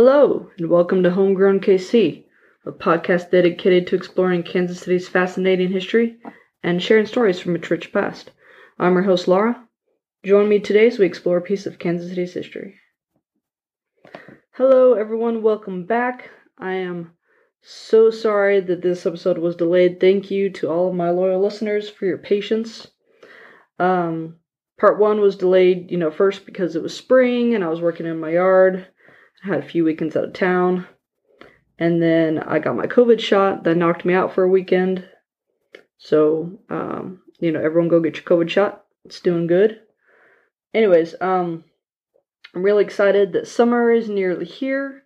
Hello, 0.00 0.48
and 0.56 0.70
welcome 0.70 1.02
to 1.02 1.10
Homegrown 1.10 1.58
KC, 1.58 2.24
a 2.64 2.70
podcast 2.70 3.32
dedicated 3.32 3.88
to 3.88 3.96
exploring 3.96 4.44
Kansas 4.44 4.78
City's 4.78 5.08
fascinating 5.08 5.72
history 5.72 6.18
and 6.62 6.80
sharing 6.80 7.04
stories 7.04 7.40
from 7.40 7.56
its 7.56 7.68
rich 7.68 7.92
past. 7.92 8.30
I'm 8.78 8.92
your 8.92 9.02
host, 9.02 9.26
Laura. 9.26 9.66
Join 10.24 10.48
me 10.48 10.60
today 10.60 10.86
as 10.86 11.00
we 11.00 11.06
explore 11.06 11.38
a 11.38 11.42
piece 11.42 11.66
of 11.66 11.80
Kansas 11.80 12.10
City's 12.10 12.32
history. 12.32 12.76
Hello, 14.52 14.94
everyone. 14.94 15.42
Welcome 15.42 15.84
back. 15.84 16.30
I 16.56 16.74
am 16.74 17.14
so 17.60 18.08
sorry 18.12 18.60
that 18.60 18.82
this 18.82 19.04
episode 19.04 19.38
was 19.38 19.56
delayed. 19.56 19.98
Thank 19.98 20.30
you 20.30 20.48
to 20.50 20.70
all 20.70 20.90
of 20.90 20.94
my 20.94 21.10
loyal 21.10 21.42
listeners 21.42 21.90
for 21.90 22.06
your 22.06 22.18
patience. 22.18 22.86
Um, 23.80 24.36
part 24.78 25.00
one 25.00 25.20
was 25.20 25.34
delayed, 25.34 25.90
you 25.90 25.96
know, 25.96 26.12
first 26.12 26.46
because 26.46 26.76
it 26.76 26.84
was 26.84 26.96
spring 26.96 27.56
and 27.56 27.64
I 27.64 27.68
was 27.68 27.80
working 27.80 28.06
in 28.06 28.20
my 28.20 28.30
yard. 28.30 28.86
I 29.44 29.48
had 29.48 29.64
a 29.64 29.68
few 29.68 29.84
weekends 29.84 30.16
out 30.16 30.24
of 30.24 30.32
town. 30.32 30.86
And 31.78 32.02
then 32.02 32.38
I 32.38 32.58
got 32.58 32.76
my 32.76 32.86
COVID 32.86 33.20
shot 33.20 33.64
that 33.64 33.76
knocked 33.76 34.04
me 34.04 34.14
out 34.14 34.34
for 34.34 34.42
a 34.42 34.48
weekend. 34.48 35.08
So, 35.98 36.58
um, 36.68 37.22
you 37.38 37.52
know, 37.52 37.60
everyone 37.60 37.88
go 37.88 38.00
get 38.00 38.16
your 38.16 38.24
COVID 38.24 38.48
shot. 38.48 38.84
It's 39.04 39.20
doing 39.20 39.46
good. 39.46 39.80
Anyways, 40.74 41.14
um, 41.20 41.64
I'm 42.54 42.62
really 42.62 42.84
excited 42.84 43.32
that 43.32 43.46
summer 43.46 43.92
is 43.92 44.08
nearly 44.08 44.44
here. 44.44 45.02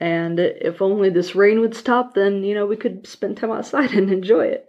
And 0.00 0.38
if 0.38 0.82
only 0.82 1.10
this 1.10 1.34
rain 1.34 1.60
would 1.60 1.74
stop, 1.74 2.14
then, 2.14 2.42
you 2.42 2.54
know, 2.54 2.66
we 2.66 2.76
could 2.76 3.06
spend 3.06 3.36
time 3.36 3.50
outside 3.50 3.90
and 3.94 4.10
enjoy 4.10 4.46
it. 4.46 4.68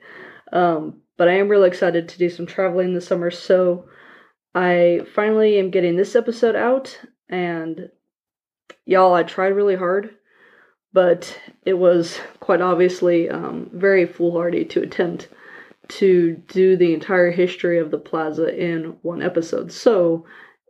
Um, 0.52 1.02
but 1.18 1.28
I 1.28 1.34
am 1.34 1.50
really 1.50 1.68
excited 1.68 2.08
to 2.10 2.18
do 2.18 2.30
some 2.30 2.46
traveling 2.46 2.94
this 2.94 3.08
summer. 3.08 3.32
So 3.32 3.86
I 4.56 5.02
finally 5.14 5.58
am 5.60 5.72
getting 5.72 5.96
this 5.98 6.16
episode 6.16 6.56
out. 6.56 7.00
And 7.30 7.90
y'all, 8.86 9.14
I 9.14 9.24
tried 9.24 9.50
really 9.50 9.76
hard, 9.76 10.16
but 10.92 11.40
it 11.66 11.74
was 11.74 12.20
quite 12.40 12.62
obviously 12.62 13.30
um, 13.30 13.70
very 13.74 14.06
foolhardy 14.06 14.66
to 14.66 14.82
attempt 14.82 15.30
to 15.88 16.42
do 16.48 16.78
the 16.78 16.94
entire 16.94 17.32
history 17.32 17.80
of 17.80 17.92
the 17.92 17.98
plaza 17.98 18.56
in 18.58 18.98
one 19.02 19.22
episode. 19.22 19.72
So 19.72 20.26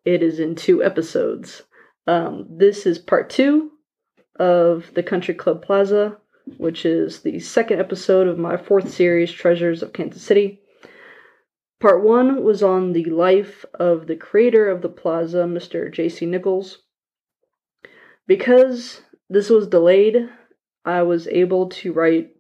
it 0.06 0.24
is 0.24 0.40
in 0.40 0.56
two 0.56 0.84
episodes. 0.84 1.62
Um, 2.08 2.46
this 2.50 2.86
is 2.86 2.98
part 3.00 3.30
two 3.30 3.72
of 4.40 4.92
the 4.96 5.04
Country 5.04 5.34
Club 5.34 5.64
Plaza, 5.64 6.18
which 6.58 6.86
is 6.86 7.22
the 7.22 7.40
second 7.40 7.80
episode 7.80 8.28
of 8.28 8.38
my 8.38 8.58
fourth 8.58 8.92
series, 8.92 9.32
Treasures 9.32 9.82
of 9.82 9.94
Kansas 9.94 10.22
City. 10.22 10.60
Part 11.80 12.04
one 12.04 12.44
was 12.44 12.64
on 12.64 12.94
the 12.94 13.06
life 13.06 13.66
of 13.74 14.08
the 14.08 14.16
creator 14.16 14.70
of 14.70 14.82
the 14.82 14.90
plaza, 14.90 15.40
Mr. 15.40 15.92
J.C. 15.92 16.26
Nichols. 16.26 16.83
Because 18.28 19.02
this 19.30 19.50
was 19.50 19.68
delayed, 19.68 20.30
I 20.86 21.02
was 21.04 21.28
able 21.28 21.70
to 21.70 21.94
write 21.94 22.32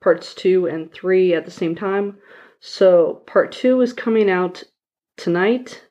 parts 0.00 0.34
two 0.34 0.66
and 0.66 0.92
three 0.92 1.34
at 1.34 1.44
the 1.44 1.50
same 1.50 1.74
time. 1.74 2.18
So, 2.60 3.22
part 3.26 3.52
two 3.52 3.80
is 3.80 3.92
coming 3.92 4.30
out 4.30 4.62
tonight, 5.16 5.86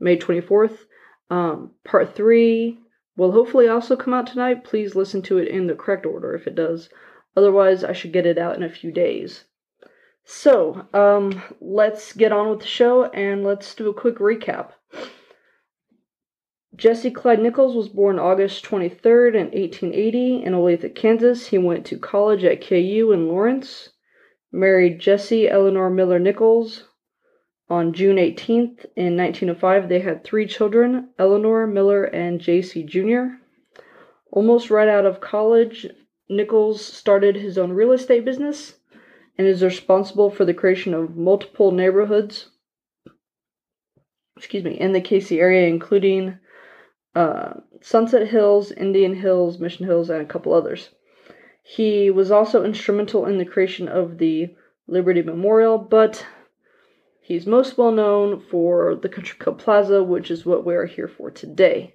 May 0.00 0.16
24th. 0.16 0.86
Um, 1.30 1.72
part 1.84 2.14
three 2.14 2.78
will 3.16 3.32
hopefully 3.32 3.68
also 3.68 3.96
come 3.96 4.14
out 4.14 4.26
tonight. 4.26 4.64
Please 4.64 4.94
listen 4.94 5.22
to 5.22 5.38
it 5.38 5.48
in 5.48 5.66
the 5.66 5.74
correct 5.74 6.06
order 6.06 6.34
if 6.34 6.46
it 6.46 6.54
does. 6.54 6.88
Otherwise, 7.36 7.84
I 7.84 7.92
should 7.92 8.12
get 8.12 8.26
it 8.26 8.38
out 8.38 8.56
in 8.56 8.62
a 8.62 8.68
few 8.68 8.92
days. 8.92 9.44
So, 10.24 10.86
um, 10.94 11.42
let's 11.60 12.12
get 12.14 12.32
on 12.32 12.48
with 12.48 12.60
the 12.60 12.66
show 12.66 13.04
and 13.04 13.44
let's 13.44 13.74
do 13.74 13.90
a 13.90 13.94
quick 13.94 14.16
recap. 14.16 14.70
Jesse 16.76 17.10
Clyde 17.10 17.40
Nichols 17.40 17.76
was 17.76 17.88
born 17.88 18.18
August 18.18 18.64
23rd 18.64 19.34
in 19.34 19.46
1880 19.46 20.42
in 20.42 20.52
Olathe, 20.54 20.94
Kansas. 20.94 21.46
He 21.46 21.58
went 21.58 21.86
to 21.86 21.98
college 21.98 22.42
at 22.42 22.66
KU 22.66 23.12
in 23.12 23.28
Lawrence. 23.28 23.90
Married 24.50 24.98
Jesse 24.98 25.48
Eleanor 25.48 25.88
Miller 25.90 26.18
Nichols 26.18 26.84
on 27.68 27.92
June 27.92 28.16
18th 28.16 28.86
in 28.96 29.16
1905. 29.16 29.88
They 29.88 30.00
had 30.00 30.24
three 30.24 30.46
children 30.46 31.10
Eleanor, 31.18 31.66
Miller, 31.66 32.04
and 32.04 32.40
J.C. 32.40 32.82
Jr. 32.82 33.36
Almost 34.32 34.70
right 34.70 34.88
out 34.88 35.06
of 35.06 35.20
college, 35.20 35.86
Nichols 36.28 36.84
started 36.84 37.36
his 37.36 37.56
own 37.56 37.72
real 37.72 37.92
estate 37.92 38.24
business 38.24 38.74
and 39.38 39.46
is 39.46 39.62
responsible 39.62 40.30
for 40.30 40.44
the 40.44 40.54
creation 40.54 40.94
of 40.94 41.16
multiple 41.16 41.70
neighborhoods 41.70 42.48
excuse 44.36 44.64
me 44.64 44.72
in 44.72 44.92
the 44.92 45.00
KC 45.00 45.38
area 45.38 45.68
including 45.68 46.38
uh, 47.14 47.54
Sunset 47.80 48.28
Hills, 48.28 48.72
Indian 48.72 49.14
Hills, 49.14 49.58
Mission 49.58 49.86
Hills, 49.86 50.10
and 50.10 50.20
a 50.20 50.26
couple 50.26 50.52
others. 50.52 50.90
He 51.62 52.10
was 52.10 52.30
also 52.30 52.64
instrumental 52.64 53.24
in 53.26 53.38
the 53.38 53.44
creation 53.44 53.88
of 53.88 54.18
the 54.18 54.54
Liberty 54.86 55.22
Memorial, 55.22 55.78
but 55.78 56.26
he's 57.20 57.46
most 57.46 57.78
well 57.78 57.92
known 57.92 58.38
for 58.38 58.94
the 58.94 59.08
Country 59.08 59.38
Club 59.38 59.58
Plaza, 59.58 60.02
which 60.02 60.30
is 60.30 60.44
what 60.44 60.66
we 60.66 60.74
are 60.74 60.86
here 60.86 61.08
for 61.08 61.30
today. 61.30 61.94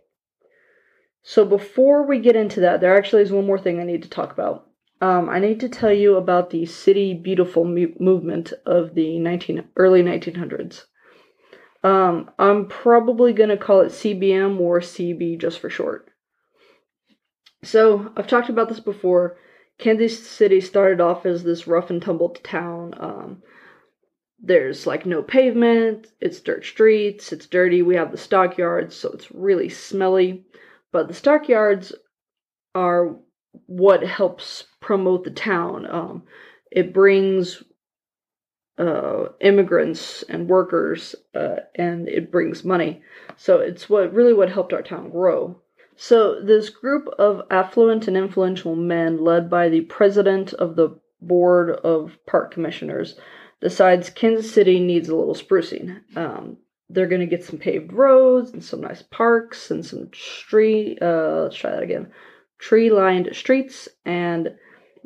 So 1.21 1.45
before 1.45 2.03
we 2.03 2.19
get 2.19 2.35
into 2.35 2.61
that, 2.61 2.81
there 2.81 2.97
actually 2.97 3.21
is 3.21 3.31
one 3.31 3.45
more 3.45 3.59
thing 3.59 3.79
I 3.79 3.83
need 3.83 4.03
to 4.03 4.09
talk 4.09 4.31
about. 4.31 4.67
Um, 5.01 5.29
I 5.29 5.39
need 5.39 5.59
to 5.61 5.69
tell 5.69 5.93
you 5.93 6.15
about 6.15 6.49
the 6.49 6.65
City 6.65 7.13
Beautiful 7.13 7.63
mu- 7.63 7.93
movement 7.99 8.51
of 8.65 8.95
the 8.95 9.19
19, 9.19 9.65
early 9.75 10.01
1900s. 10.01 10.85
Um, 11.83 12.29
I'm 12.37 12.67
probably 12.67 13.33
going 13.33 13.49
to 13.49 13.57
call 13.57 13.81
it 13.81 13.91
CBM 13.91 14.59
or 14.59 14.79
CB 14.79 15.39
just 15.39 15.59
for 15.59 15.69
short. 15.69 16.11
So, 17.63 18.11
I've 18.15 18.27
talked 18.27 18.49
about 18.49 18.69
this 18.69 18.79
before. 18.79 19.37
Kansas 19.77 20.27
City 20.27 20.59
started 20.59 20.99
off 20.99 21.25
as 21.25 21.43
this 21.43 21.67
rough 21.67 21.89
and 21.89 22.01
tumble 22.01 22.29
town. 22.29 22.93
Um, 22.99 23.43
there's 24.41 24.87
like 24.87 25.05
no 25.05 25.21
pavement, 25.21 26.07
it's 26.21 26.39
dirt 26.39 26.65
streets, 26.65 27.31
it's 27.31 27.47
dirty. 27.47 27.81
We 27.81 27.95
have 27.95 28.11
the 28.11 28.17
stockyards, 28.17 28.95
so 28.95 29.11
it's 29.11 29.31
really 29.31 29.69
smelly. 29.69 30.45
But 30.91 31.07
the 31.07 31.13
stockyards 31.13 31.93
are 32.73 33.17
what 33.65 34.03
helps 34.03 34.65
promote 34.79 35.23
the 35.23 35.31
town. 35.31 35.85
Um, 35.89 36.23
it 36.71 36.93
brings 36.93 37.63
uh, 38.79 39.25
immigrants 39.41 40.23
and 40.23 40.47
workers, 40.47 41.13
uh, 41.35 41.57
and 41.75 42.07
it 42.07 42.31
brings 42.31 42.63
money. 42.63 43.01
So 43.37 43.59
it's 43.59 43.89
what 43.89 44.13
really 44.13 44.33
what 44.33 44.49
helped 44.49 44.73
our 44.73 44.81
town 44.81 45.09
grow. 45.09 45.59
So 45.97 46.41
this 46.41 46.69
group 46.69 47.09
of 47.19 47.41
affluent 47.51 48.07
and 48.07 48.15
influential 48.15 48.75
men, 48.75 49.21
led 49.21 49.49
by 49.49 49.67
the 49.67 49.81
president 49.81 50.53
of 50.53 50.77
the 50.77 50.97
board 51.21 51.71
of 51.71 52.17
park 52.25 52.53
commissioners, 52.53 53.19
decides 53.59 54.09
Kansas 54.09 54.49
City 54.49 54.79
needs 54.79 55.09
a 55.09 55.15
little 55.15 55.35
sprucing. 55.35 55.99
Um, 56.15 56.57
they're 56.89 57.07
going 57.07 57.19
to 57.19 57.27
get 57.27 57.43
some 57.43 57.59
paved 57.59 57.91
roads 57.91 58.51
and 58.51 58.63
some 58.63 58.79
nice 58.79 59.01
parks 59.01 59.71
and 59.71 59.85
some 59.85 60.09
tree. 60.11 60.97
Uh, 61.01 61.41
let's 61.43 61.57
try 61.57 61.71
that 61.71 61.83
again. 61.83 62.11
Tree-lined 62.59 63.29
streets 63.33 63.89
and 64.05 64.55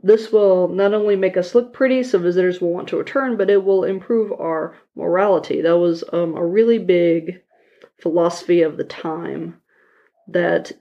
this 0.03 0.33
will 0.33 0.67
not 0.67 0.93
only 0.93 1.15
make 1.15 1.37
us 1.37 1.55
look 1.55 1.73
pretty 1.73 2.03
so 2.03 2.19
visitors 2.19 2.59
will 2.59 2.73
want 2.73 2.89
to 2.89 2.97
return, 2.97 3.37
but 3.37 3.49
it 3.49 3.63
will 3.63 3.85
improve 3.85 4.33
our 4.33 4.75
morality. 4.95 5.61
That 5.61 5.77
was 5.77 6.03
um, 6.11 6.35
a 6.35 6.45
really 6.45 6.77
big 6.77 7.41
philosophy 8.01 8.61
of 8.61 8.75
the 8.75 8.83
time 8.83 9.61
that 10.27 10.73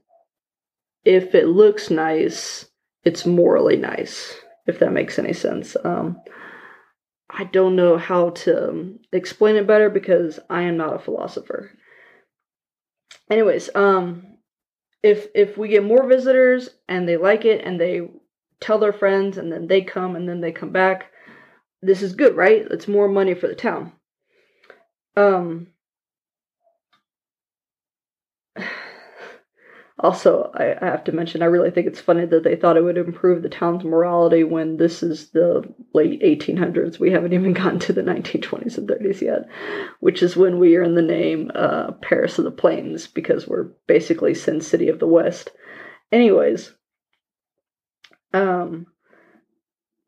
if 1.04 1.36
it 1.36 1.46
looks 1.46 1.88
nice, 1.88 2.66
it's 3.04 3.24
morally 3.24 3.76
nice, 3.76 4.34
if 4.66 4.80
that 4.80 4.92
makes 4.92 5.20
any 5.20 5.32
sense. 5.32 5.76
Um, 5.84 6.20
I 7.30 7.44
don't 7.44 7.76
know 7.76 7.98
how 7.98 8.30
to 8.30 8.70
um, 8.70 8.98
explain 9.12 9.54
it 9.54 9.68
better 9.68 9.88
because 9.88 10.40
I 10.50 10.62
am 10.62 10.76
not 10.76 10.96
a 10.96 10.98
philosopher. 10.98 11.70
Anyways, 13.30 13.70
um, 13.76 14.36
if 15.02 15.28
if 15.34 15.56
we 15.56 15.68
get 15.68 15.84
more 15.84 16.06
visitors 16.06 16.68
and 16.88 17.08
they 17.08 17.16
like 17.16 17.44
it 17.44 17.64
and 17.64 17.80
they 17.80 18.02
tell 18.62 18.78
their 18.78 18.92
friends 18.92 19.36
and 19.36 19.52
then 19.52 19.66
they 19.66 19.82
come 19.82 20.16
and 20.16 20.28
then 20.28 20.40
they 20.40 20.52
come 20.52 20.70
back. 20.70 21.10
This 21.82 22.00
is 22.00 22.14
good, 22.14 22.36
right? 22.36 22.64
It's 22.70 22.88
more 22.88 23.08
money 23.08 23.34
for 23.34 23.48
the 23.48 23.54
town. 23.54 23.92
Um 25.16 25.68
also 29.98 30.50
I, 30.54 30.74
I, 30.80 30.86
have 30.86 31.04
to 31.04 31.12
mention 31.12 31.42
i 31.42 31.46
really 31.46 31.70
think 31.70 31.86
it's 31.86 32.00
funny 32.00 32.24
that 32.24 32.42
they 32.42 32.56
thought 32.56 32.76
it 32.76 32.82
would 32.82 32.96
improve 32.96 33.42
the 33.42 33.48
town's 33.48 33.84
morality 33.84 34.42
when 34.42 34.78
this 34.78 35.02
is 35.02 35.30
the 35.30 35.62
late 35.94 36.20
1800s 36.22 36.98
we 36.98 37.10
haven't 37.12 37.34
even 37.34 37.52
gotten 37.62 37.78
to 37.80 37.92
the 37.92 38.02
1920s 38.02 38.78
and 38.78 38.88
30s 38.88 39.20
yet 39.20 39.42
which 40.00 40.22
is 40.22 40.36
when 40.36 40.58
we 40.58 40.76
earn 40.76 40.94
the 40.94 41.02
name 41.02 41.50
uh, 41.54 41.92
paris 42.00 42.38
of 42.38 42.44
the 42.44 42.50
plains 42.50 43.06
because 43.06 43.46
we're 43.46 43.70
basically 43.86 44.34
sin 44.34 44.60
city 44.60 44.88
of 44.88 44.98
the 44.98 45.06
west 45.06 45.50
anyways 46.10 46.72
um, 48.32 48.86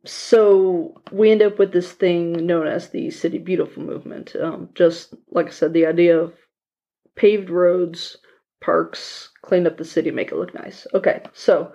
so 0.05 1.01
we 1.11 1.31
end 1.31 1.43
up 1.43 1.59
with 1.59 1.73
this 1.73 1.93
thing 1.93 2.47
known 2.47 2.67
as 2.67 2.91
the 2.91 3.11
City 3.11 3.39
Beautiful 3.39 3.83
movement. 3.83 4.37
Um, 4.37 4.69
just 4.75 5.15
like 5.31 5.47
I 5.47 5.51
said, 5.51 5.73
the 5.73 5.87
idea 5.87 6.19
of 6.19 6.35
paved 7.17 7.49
roads, 7.49 8.19
parks, 8.61 9.31
clean 9.43 9.67
up 9.67 9.77
the 9.77 9.85
city, 9.85 10.11
make 10.11 10.31
it 10.33 10.37
look 10.37 10.55
nice. 10.55 10.87
Okay, 10.95 11.23
so 11.33 11.73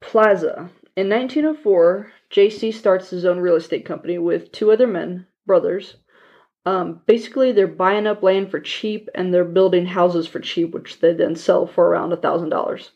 Plaza. 0.00 0.70
In 0.96 1.08
1904, 1.08 2.12
JC 2.30 2.72
starts 2.72 3.10
his 3.10 3.24
own 3.24 3.38
real 3.38 3.56
estate 3.56 3.84
company 3.84 4.18
with 4.18 4.52
two 4.52 4.70
other 4.70 4.86
men, 4.86 5.26
brothers. 5.46 5.96
Um, 6.66 7.00
basically, 7.06 7.52
they're 7.52 7.66
buying 7.66 8.06
up 8.06 8.22
land 8.22 8.50
for 8.50 8.60
cheap 8.60 9.08
and 9.14 9.32
they're 9.32 9.44
building 9.44 9.86
houses 9.86 10.26
for 10.26 10.40
cheap, 10.40 10.72
which 10.72 11.00
they 11.00 11.14
then 11.14 11.34
sell 11.36 11.66
for 11.66 11.88
around 11.88 12.12
a 12.12 12.16
thousand 12.16 12.50
dollars. 12.50 12.90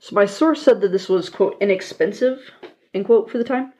So 0.00 0.14
my 0.14 0.26
source 0.26 0.62
said 0.62 0.80
that 0.80 0.92
this 0.92 1.08
was 1.08 1.28
quote 1.28 1.56
inexpensive, 1.60 2.50
end 2.94 3.06
quote 3.06 3.30
for 3.30 3.38
the 3.38 3.44
time. 3.44 3.72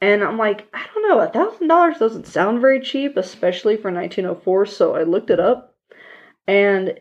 And 0.00 0.22
I'm 0.24 0.38
like, 0.38 0.66
I 0.72 0.86
don't 0.94 1.08
know, 1.08 1.20
a 1.20 1.28
thousand 1.28 1.68
dollars 1.68 1.98
doesn't 1.98 2.26
sound 2.26 2.60
very 2.60 2.80
cheap, 2.80 3.16
especially 3.16 3.76
for 3.76 3.92
1904. 3.92 4.66
So 4.66 4.96
I 4.96 5.02
looked 5.02 5.30
it 5.30 5.38
up, 5.38 5.76
and 6.46 6.98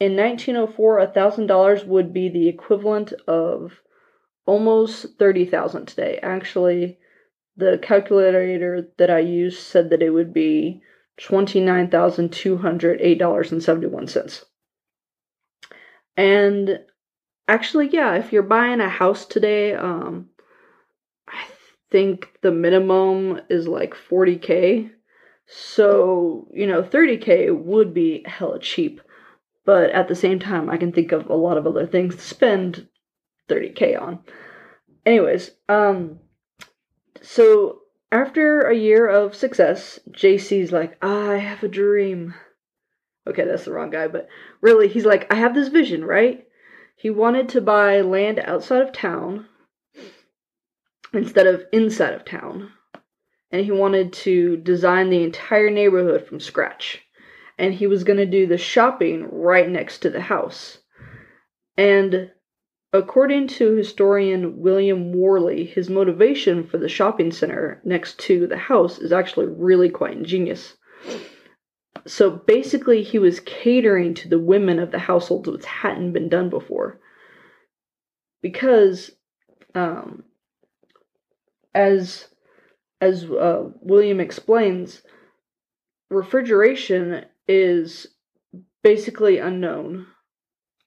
in 0.00 0.16
1904, 0.16 0.98
a 1.00 1.06
thousand 1.08 1.48
dollars 1.48 1.84
would 1.84 2.12
be 2.12 2.28
the 2.28 2.48
equivalent 2.48 3.12
of 3.26 3.80
almost 4.46 5.18
thirty 5.18 5.44
thousand 5.44 5.86
today. 5.86 6.20
Actually, 6.22 6.98
the 7.56 7.78
calculator 7.82 8.88
that 8.96 9.10
I 9.10 9.18
used 9.18 9.58
said 9.60 9.90
that 9.90 10.02
it 10.02 10.10
would 10.10 10.32
be 10.32 10.82
twenty 11.16 11.60
nine 11.60 11.90
thousand 11.90 12.32
two 12.32 12.56
hundred 12.56 13.00
eight 13.00 13.18
dollars 13.18 13.50
and 13.50 13.62
seventy 13.62 13.88
one 13.88 14.06
cents. 14.06 14.44
And 16.16 16.78
actually, 17.48 17.88
yeah, 17.88 18.14
if 18.14 18.32
you're 18.32 18.42
buying 18.42 18.80
a 18.80 18.88
house 18.88 19.24
today, 19.24 19.74
um, 19.74 20.28
I 21.26 21.44
think 21.90 22.38
the 22.42 22.52
minimum 22.52 23.40
is 23.48 23.66
like 23.66 23.94
40k. 23.94 24.90
So, 25.46 26.46
you 26.52 26.66
know, 26.66 26.82
30k 26.82 27.50
would 27.50 27.94
be 27.94 28.22
hella 28.26 28.60
cheap. 28.60 29.00
But 29.64 29.90
at 29.90 30.08
the 30.08 30.14
same 30.14 30.38
time, 30.38 30.70
I 30.70 30.76
can 30.76 30.92
think 30.92 31.12
of 31.12 31.28
a 31.28 31.34
lot 31.34 31.58
of 31.58 31.66
other 31.66 31.86
things 31.86 32.16
to 32.16 32.22
spend 32.22 32.88
30k 33.48 34.00
on. 34.00 34.20
Anyways, 35.06 35.50
um 35.68 36.20
so 37.22 37.80
after 38.10 38.62
a 38.62 38.74
year 38.74 39.06
of 39.06 39.34
success, 39.34 39.98
JC's 40.10 40.72
like, 40.72 40.96
I 41.02 41.36
have 41.36 41.62
a 41.62 41.68
dream. 41.68 42.34
Okay, 43.26 43.44
that's 43.44 43.64
the 43.64 43.72
wrong 43.72 43.90
guy, 43.90 44.08
but 44.08 44.28
really, 44.62 44.88
he's 44.88 45.04
like, 45.04 45.30
I 45.30 45.36
have 45.36 45.54
this 45.54 45.68
vision, 45.68 46.04
right? 46.04 46.47
He 46.98 47.10
wanted 47.10 47.48
to 47.50 47.60
buy 47.60 48.00
land 48.00 48.40
outside 48.40 48.82
of 48.82 48.92
town 48.92 49.46
instead 51.12 51.46
of 51.46 51.64
inside 51.72 52.12
of 52.12 52.24
town. 52.24 52.72
And 53.52 53.64
he 53.64 53.70
wanted 53.70 54.12
to 54.24 54.56
design 54.56 55.08
the 55.08 55.22
entire 55.22 55.70
neighborhood 55.70 56.26
from 56.26 56.40
scratch. 56.40 57.00
And 57.56 57.72
he 57.72 57.86
was 57.86 58.02
going 58.02 58.18
to 58.18 58.26
do 58.26 58.48
the 58.48 58.58
shopping 58.58 59.28
right 59.30 59.68
next 59.68 60.00
to 60.00 60.10
the 60.10 60.20
house. 60.20 60.78
And 61.76 62.32
according 62.92 63.46
to 63.48 63.76
historian 63.76 64.58
William 64.58 65.12
Worley, 65.12 65.64
his 65.64 65.88
motivation 65.88 66.66
for 66.66 66.78
the 66.78 66.88
shopping 66.88 67.30
center 67.30 67.80
next 67.84 68.18
to 68.20 68.48
the 68.48 68.56
house 68.56 68.98
is 68.98 69.12
actually 69.12 69.46
really 69.46 69.88
quite 69.88 70.16
ingenious. 70.16 70.76
So 72.08 72.30
basically, 72.30 73.02
he 73.02 73.18
was 73.18 73.40
catering 73.40 74.14
to 74.14 74.28
the 74.28 74.38
women 74.38 74.78
of 74.78 74.90
the 74.90 74.98
household, 74.98 75.46
which 75.46 75.66
hadn't 75.66 76.12
been 76.12 76.30
done 76.30 76.48
before. 76.48 76.98
Because 78.40 79.10
um, 79.74 80.24
as 81.74 82.28
as 83.00 83.24
uh, 83.24 83.68
William 83.80 84.20
explains, 84.20 85.02
refrigeration 86.10 87.26
is 87.46 88.06
basically 88.82 89.38
unknown. 89.38 90.06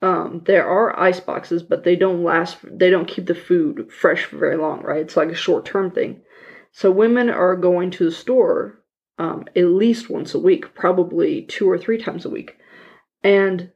Um, 0.01 0.41
there 0.45 0.67
are 0.67 0.99
ice 0.99 1.19
boxes, 1.19 1.61
but 1.61 1.83
they 1.83 1.95
don't 1.95 2.23
last. 2.23 2.57
They 2.63 2.89
don't 2.89 3.07
keep 3.07 3.27
the 3.27 3.35
food 3.35 3.91
fresh 3.91 4.25
for 4.25 4.37
very 4.37 4.57
long, 4.57 4.81
right? 4.81 5.01
It's 5.01 5.17
like 5.17 5.29
a 5.29 5.35
short 5.35 5.65
term 5.65 5.91
thing. 5.91 6.21
So 6.71 6.89
women 6.89 7.29
are 7.29 7.55
going 7.55 7.91
to 7.91 8.05
the 8.05 8.11
store 8.11 8.80
um, 9.21 9.45
at 9.55 9.65
least 9.65 10.09
once 10.09 10.33
a 10.33 10.39
week, 10.39 10.73
probably 10.73 11.43
two 11.43 11.69
or 11.69 11.77
three 11.77 11.99
times 11.99 12.25
a 12.25 12.29
week, 12.29 12.57
and 13.23 13.69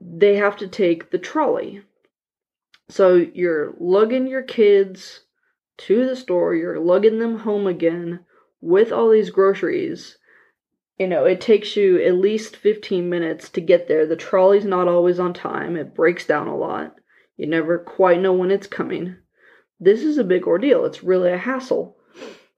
they 0.00 0.34
have 0.34 0.56
to 0.56 0.66
take 0.66 1.12
the 1.12 1.18
trolley. 1.18 1.82
So 2.88 3.14
you're 3.14 3.72
lugging 3.78 4.26
your 4.26 4.42
kids 4.42 5.20
to 5.78 6.04
the 6.04 6.16
store, 6.16 6.56
you're 6.56 6.80
lugging 6.80 7.20
them 7.20 7.38
home 7.38 7.68
again 7.68 8.24
with 8.60 8.90
all 8.90 9.10
these 9.10 9.30
groceries. 9.30 10.18
You 10.98 11.06
know, 11.06 11.24
it 11.24 11.40
takes 11.40 11.76
you 11.76 12.02
at 12.02 12.16
least 12.16 12.56
15 12.56 13.08
minutes 13.08 13.48
to 13.50 13.60
get 13.60 13.86
there. 13.86 14.06
The 14.06 14.16
trolley's 14.16 14.64
not 14.64 14.88
always 14.88 15.20
on 15.20 15.34
time, 15.34 15.76
it 15.76 15.94
breaks 15.94 16.26
down 16.26 16.48
a 16.48 16.56
lot. 16.56 16.96
You 17.36 17.46
never 17.46 17.78
quite 17.78 18.20
know 18.20 18.32
when 18.32 18.50
it's 18.50 18.66
coming. 18.66 19.18
This 19.78 20.02
is 20.02 20.18
a 20.18 20.24
big 20.24 20.48
ordeal, 20.48 20.84
it's 20.84 21.04
really 21.04 21.30
a 21.30 21.38
hassle. 21.38 21.96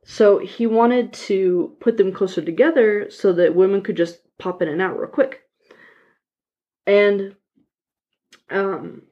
So 0.05 0.39
he 0.39 0.67
wanted 0.67 1.13
to 1.13 1.77
put 1.81 1.97
them 1.97 2.13
closer 2.13 2.43
together 2.43 3.11
so 3.11 3.33
that 3.35 3.55
women 3.55 3.83
could 3.83 3.97
just 3.97 4.21
pop 4.39 4.61
in 4.61 4.69
and 4.69 4.83
out 4.83 4.99
real 4.99 5.09
quick. 5.09 5.43
And 6.87 7.37
um, 8.51 9.03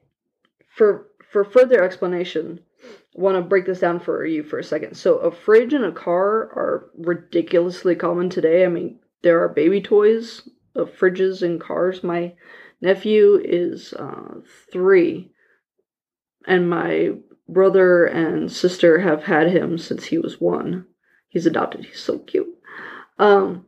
for 0.67 1.07
for 1.31 1.45
further 1.45 1.81
explanation, 1.81 2.59
I 2.83 3.21
want 3.21 3.37
to 3.37 3.41
break 3.41 3.65
this 3.65 3.79
down 3.79 3.99
for 3.99 4.25
you 4.25 4.43
for 4.43 4.59
a 4.59 4.63
second. 4.63 4.95
So, 4.95 5.17
a 5.17 5.31
fridge 5.31 5.73
and 5.73 5.85
a 5.85 5.91
car 5.91 6.51
are 6.53 6.89
ridiculously 6.97 7.95
common 7.95 8.29
today. 8.29 8.65
I 8.65 8.67
mean, 8.67 8.99
there 9.21 9.41
are 9.41 9.49
baby 9.49 9.81
toys 9.81 10.47
of 10.75 10.91
fridges 10.91 11.41
and 11.41 11.59
cars. 11.59 12.03
My 12.03 12.33
nephew 12.81 13.41
is 13.43 13.93
uh, 13.93 14.41
three, 14.71 15.31
and 16.45 16.69
my 16.69 17.13
brother 17.51 18.05
and 18.05 18.51
sister 18.51 18.99
have 18.99 19.23
had 19.23 19.51
him 19.51 19.77
since 19.77 20.05
he 20.05 20.17
was 20.17 20.39
one. 20.39 20.85
He's 21.29 21.45
adopted. 21.45 21.85
He's 21.85 21.99
so 21.99 22.19
cute. 22.19 22.49
Um, 23.19 23.65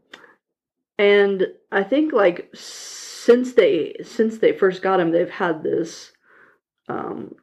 and 0.97 1.47
I 1.71 1.83
think 1.83 2.13
like 2.13 2.49
since 2.53 3.53
they 3.53 3.95
since 4.03 4.37
they 4.37 4.51
first 4.51 4.81
got 4.81 4.99
him, 4.99 5.11
they've 5.11 5.29
had 5.29 5.63
this 5.63 6.11
um, 6.87 7.35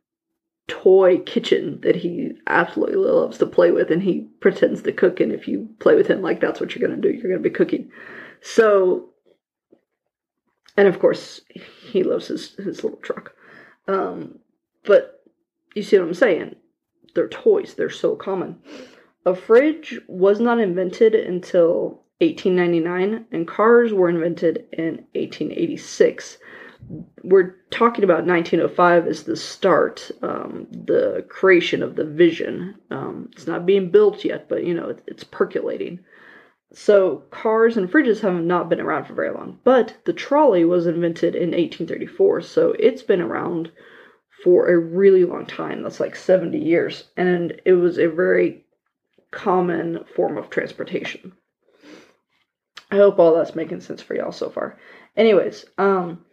toy 0.71 1.19
kitchen 1.19 1.81
that 1.83 1.97
he 1.97 2.33
absolutely 2.47 2.97
loves 2.97 3.39
to 3.39 3.47
play 3.47 3.73
with 3.73 3.91
and 3.91 4.03
he 4.03 4.29
pretends 4.41 4.83
to 4.83 4.93
cook 4.93 5.19
and 5.19 5.33
if 5.33 5.49
you 5.49 5.69
play 5.81 5.97
with 5.97 6.07
him 6.07 6.23
like 6.23 6.41
that's 6.41 6.61
what 6.61 6.75
you're 6.77 6.89
to 6.89 6.97
do 6.97 7.09
you're 7.09 7.33
to 7.33 7.43
be 7.43 7.51
cooking 7.51 7.91
so 8.41 9.09
and 10.77 10.87
of 10.87 11.01
course 11.01 11.41
he 11.91 12.05
loves 12.05 12.29
his 12.29 12.55
his 12.55 12.85
little 12.85 13.01
truck 13.01 13.35
um 13.89 14.39
but 14.85 15.20
you 15.75 15.83
see 15.83 15.99
what 15.99 16.09
i'm 16.09 16.15
saying 16.15 16.57
they're 17.15 17.29
toys 17.29 17.75
they're 17.75 17.91
so 17.91 18.15
common 18.15 18.59
a 19.27 19.35
fridge 19.35 20.01
was 20.09 20.41
not 20.41 20.59
invented 20.59 21.15
until 21.15 22.03
1899 22.19 23.27
and 23.33 23.49
cars 23.49 23.93
were 23.93 24.09
invented 24.09 24.67
in 24.73 25.05
1886 25.15 26.39
we're 27.23 27.57
talking 27.71 28.05
about 28.05 28.27
1905 28.27 29.07
as 29.07 29.23
the 29.23 29.37
start, 29.37 30.11
um, 30.23 30.67
the 30.71 31.25
creation 31.29 31.83
of 31.83 31.97
the 31.97 32.05
vision. 32.05 32.75
Um, 32.91 33.29
it's 33.33 33.47
not 33.47 33.67
being 33.67 33.91
built 33.91 34.25
yet, 34.25 34.49
but 34.49 34.65
you 34.65 34.75
know 34.75 34.89
it, 34.89 35.03
it's 35.07 35.25
percolating. 35.25 36.01
So 36.73 37.25
cars 37.31 37.77
and 37.77 37.91
fridges 37.91 38.21
have 38.21 38.35
not 38.35 38.69
been 38.69 38.81
around 38.81 39.05
for 39.05 39.15
very 39.15 39.33
long, 39.33 39.59
but 39.65 39.97
the 40.05 40.13
trolley 40.13 40.65
was 40.65 40.87
invented 40.87 41.35
in 41.35 41.51
1834, 41.51 42.43
so 42.43 42.75
it's 42.79 43.03
been 43.03 43.21
around 43.21 43.71
for 44.43 44.69
a 44.69 44.79
really 44.79 45.25
long 45.25 45.47
time. 45.47 45.83
That's 45.83 46.01
like 46.01 46.17
70 46.17 46.59
years, 46.59 47.05
and 47.17 47.61
it 47.65 47.75
was 47.75 47.99
a 47.99 48.07
very 48.09 48.65
common 49.31 50.05
form 50.17 50.37
of 50.39 50.51
transportation. 50.51 51.33
I 52.91 52.97
hope 52.97 53.19
all 53.19 53.35
that's 53.35 53.55
making 53.55 53.81
sense 53.81 54.03
for 54.03 54.15
y'all 54.15 54.33
so 54.33 54.51
far. 54.51 54.79
Anyways, 55.17 55.65
um, 55.79 56.25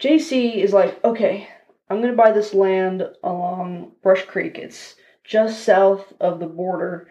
JC 0.00 0.56
is 0.56 0.72
like, 0.72 1.02
okay, 1.04 1.48
I'm 1.88 2.00
gonna 2.00 2.14
buy 2.14 2.32
this 2.32 2.52
land 2.52 3.08
along 3.22 3.92
Brush 4.02 4.24
Creek. 4.24 4.58
It's 4.58 4.96
just 5.24 5.64
south 5.64 6.12
of 6.20 6.38
the 6.38 6.46
border, 6.46 7.08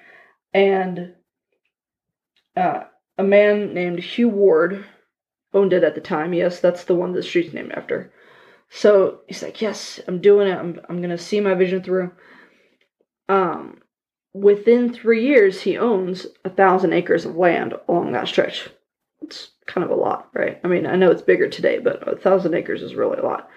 and 0.53 1.15
uh, 2.55 2.83
a 3.17 3.23
man 3.23 3.73
named 3.73 3.99
Hugh 3.99 4.29
Ward 4.29 4.85
owned 5.53 5.73
it 5.73 5.83
at 5.83 5.95
the 5.95 6.01
time. 6.01 6.33
Yes, 6.33 6.59
that's 6.59 6.83
the 6.83 6.95
one 6.95 7.13
the 7.13 7.23
street's 7.23 7.53
named 7.53 7.71
after. 7.71 8.11
So 8.69 9.22
he's 9.27 9.43
like, 9.43 9.62
yes, 9.62 10.00
I'm 10.07 10.22
doing 10.22 10.48
it. 10.48 10.57
I'm 10.57 10.79
I'm 10.89 11.01
gonna 11.01 11.17
see 11.17 11.39
my 11.39 11.53
vision 11.53 11.84
through. 11.84 12.12
Um, 13.29 13.81
within 14.34 14.93
three 14.93 15.25
years, 15.25 15.62
he 15.62 15.77
owns 15.77 16.27
a 16.43 16.50
thousand 16.50 16.93
acres 16.93 17.25
of 17.25 17.36
land 17.36 17.74
along 17.88 18.12
that 18.12 18.27
stretch. 18.27 18.69
It's 19.22 19.50
kind 19.65 19.84
of 19.84 19.91
a 19.91 19.95
lot, 19.95 20.29
right? 20.34 20.60
I 20.63 20.67
mean, 20.67 20.86
I 20.86 20.95
know 20.95 21.10
it's 21.10 21.22
bigger 21.22 21.48
today, 21.48 21.79
but 21.79 22.07
a 22.07 22.15
thousand 22.15 22.53
acres 22.53 22.81
is 22.81 22.95
really 22.95 23.17
a 23.17 23.25
lot. 23.25 23.50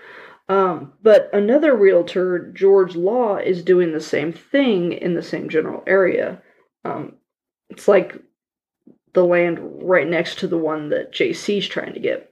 Um, 0.49 0.95
but 1.03 1.29
another 1.35 1.77
realtor, 1.77 2.51
George 2.55 2.97
Law, 2.97 3.37
is 3.37 3.63
doing 3.63 3.93
the 3.93 4.01
same 4.01 4.33
thing 4.33 4.93
in 4.93 5.15
the 5.15 5.23
same 5.23 5.51
general 5.51 5.83
area. 5.87 6.43
Um, 6.85 7.17
it's 7.69 7.87
like 7.87 8.17
the 9.13 9.25
land 9.25 9.59
right 9.83 10.07
next 10.07 10.39
to 10.39 10.47
the 10.47 10.57
one 10.57 10.89
that 10.91 11.13
JC's 11.13 11.69
trying 11.69 11.93
to 11.95 12.01
get. 12.01 12.28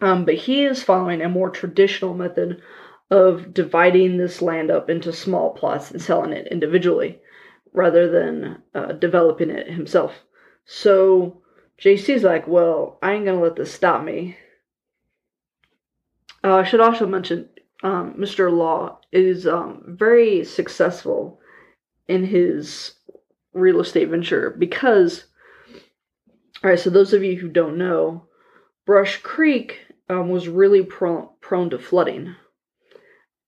Um, 0.00 0.24
but 0.24 0.34
he 0.34 0.64
is 0.64 0.82
following 0.82 1.22
a 1.22 1.28
more 1.28 1.50
traditional 1.50 2.14
method 2.14 2.62
of 3.10 3.52
dividing 3.52 4.16
this 4.16 4.40
land 4.40 4.70
up 4.70 4.88
into 4.88 5.12
small 5.12 5.50
plots 5.50 5.90
and 5.90 6.00
selling 6.00 6.32
it 6.32 6.46
individually 6.50 7.18
rather 7.72 8.10
than 8.10 8.62
uh, 8.74 8.92
developing 8.92 9.50
it 9.50 9.68
himself. 9.68 10.12
So 10.64 11.42
JC's 11.80 12.22
like, 12.22 12.46
well, 12.46 12.98
I 13.02 13.12
ain't 13.12 13.24
gonna 13.24 13.40
let 13.40 13.56
this 13.56 13.72
stop 13.72 14.04
me. 14.04 14.36
Uh, 16.42 16.56
I 16.56 16.64
should 16.64 16.80
also 16.80 17.06
mention 17.06 17.48
um, 17.82 18.14
Mr. 18.14 18.50
Law 18.52 19.00
is 19.12 19.46
um, 19.46 19.82
very 19.86 20.44
successful 20.44 21.40
in 22.08 22.24
his 22.24 22.94
real 23.52 23.80
estate 23.80 24.08
venture 24.08 24.50
because, 24.50 25.24
all 26.62 26.70
right, 26.70 26.78
so 26.78 26.90
those 26.90 27.12
of 27.12 27.22
you 27.22 27.36
who 27.36 27.48
don't 27.48 27.78
know, 27.78 28.24
Brush 28.86 29.18
Creek 29.18 29.78
um, 30.10 30.28
was 30.28 30.48
really 30.48 30.82
prone, 30.82 31.28
prone 31.40 31.70
to 31.70 31.78
flooding. 31.78 32.34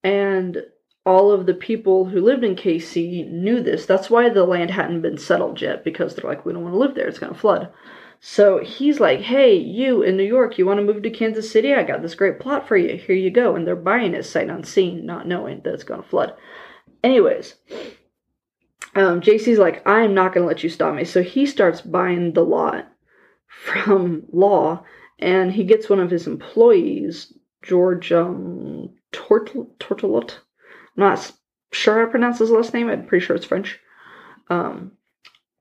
And 0.05 0.63
all 1.05 1.33
of 1.33 1.47
the 1.47 1.55
people 1.55 2.05
who 2.05 2.21
lived 2.21 2.45
in 2.45 2.55
KC 2.55 3.29
knew 3.29 3.61
this. 3.61 3.85
That's 3.87 4.09
why 4.09 4.29
the 4.29 4.45
land 4.45 4.71
hadn't 4.71 5.03
been 5.03 5.19
settled 5.19 5.61
yet, 5.61 5.83
because 5.83 6.15
they're 6.15 6.31
like, 6.31 6.47
we 6.47 6.53
don't 6.53 6.63
want 6.63 6.75
to 6.75 6.79
live 6.79 6.95
there, 6.95 7.09
it's 7.09 7.19
going 7.19 7.35
to 7.35 7.39
flood. 7.39 7.73
So 8.21 8.59
he's 8.59 9.01
like, 9.01 9.19
hey, 9.19 9.57
you 9.57 10.03
in 10.03 10.17
New 10.17 10.23
York, 10.23 10.57
you 10.57 10.65
want 10.65 10.79
to 10.79 10.85
move 10.85 11.03
to 11.03 11.11
Kansas 11.11 11.51
City? 11.51 11.75
I 11.75 11.83
got 11.83 12.03
this 12.03 12.15
great 12.15 12.39
plot 12.39 12.69
for 12.69 12.77
you. 12.77 12.97
Here 12.97 13.17
you 13.17 13.31
go. 13.31 13.57
And 13.57 13.67
they're 13.67 13.75
buying 13.75 14.15
it 14.15 14.25
sight 14.25 14.49
unseen, 14.49 15.05
not 15.05 15.27
knowing 15.27 15.61
that 15.65 15.75
it's 15.75 15.83
going 15.83 16.01
to 16.01 16.09
flood. 16.09 16.37
Anyways, 17.03 17.57
um, 18.95 19.21
JC's 19.21 19.59
like, 19.59 19.83
I'm 19.89 20.15
not 20.15 20.33
going 20.33 20.45
to 20.45 20.49
let 20.49 20.63
you 20.63 20.71
stop 20.71 20.95
me. 20.95 21.05
So 21.05 21.21
he 21.21 21.47
starts 21.47 21.81
buying 21.81 22.33
the 22.33 22.45
lot 22.45 22.93
from 23.49 24.23
Law, 24.33 24.85
and 25.23 25.53
he 25.53 25.65
gets 25.65 25.89
one 25.89 26.01
of 26.01 26.11
his 26.11 26.27
employees, 26.27 27.33
George 27.63 28.11
um, 28.13 28.91
Tortelot. 29.13 30.33
I'm 30.33 30.39
not 30.97 31.33
sure 31.73 32.07
I 32.07 32.11
pronounce 32.11 32.41
his 32.41 32.51
last 32.51 32.75
name. 32.75 32.89
I'm 32.89 33.07
pretty 33.07 33.25
sure 33.25 33.37
it's 33.37 33.47
French. 33.47 33.79
Um, 34.51 34.93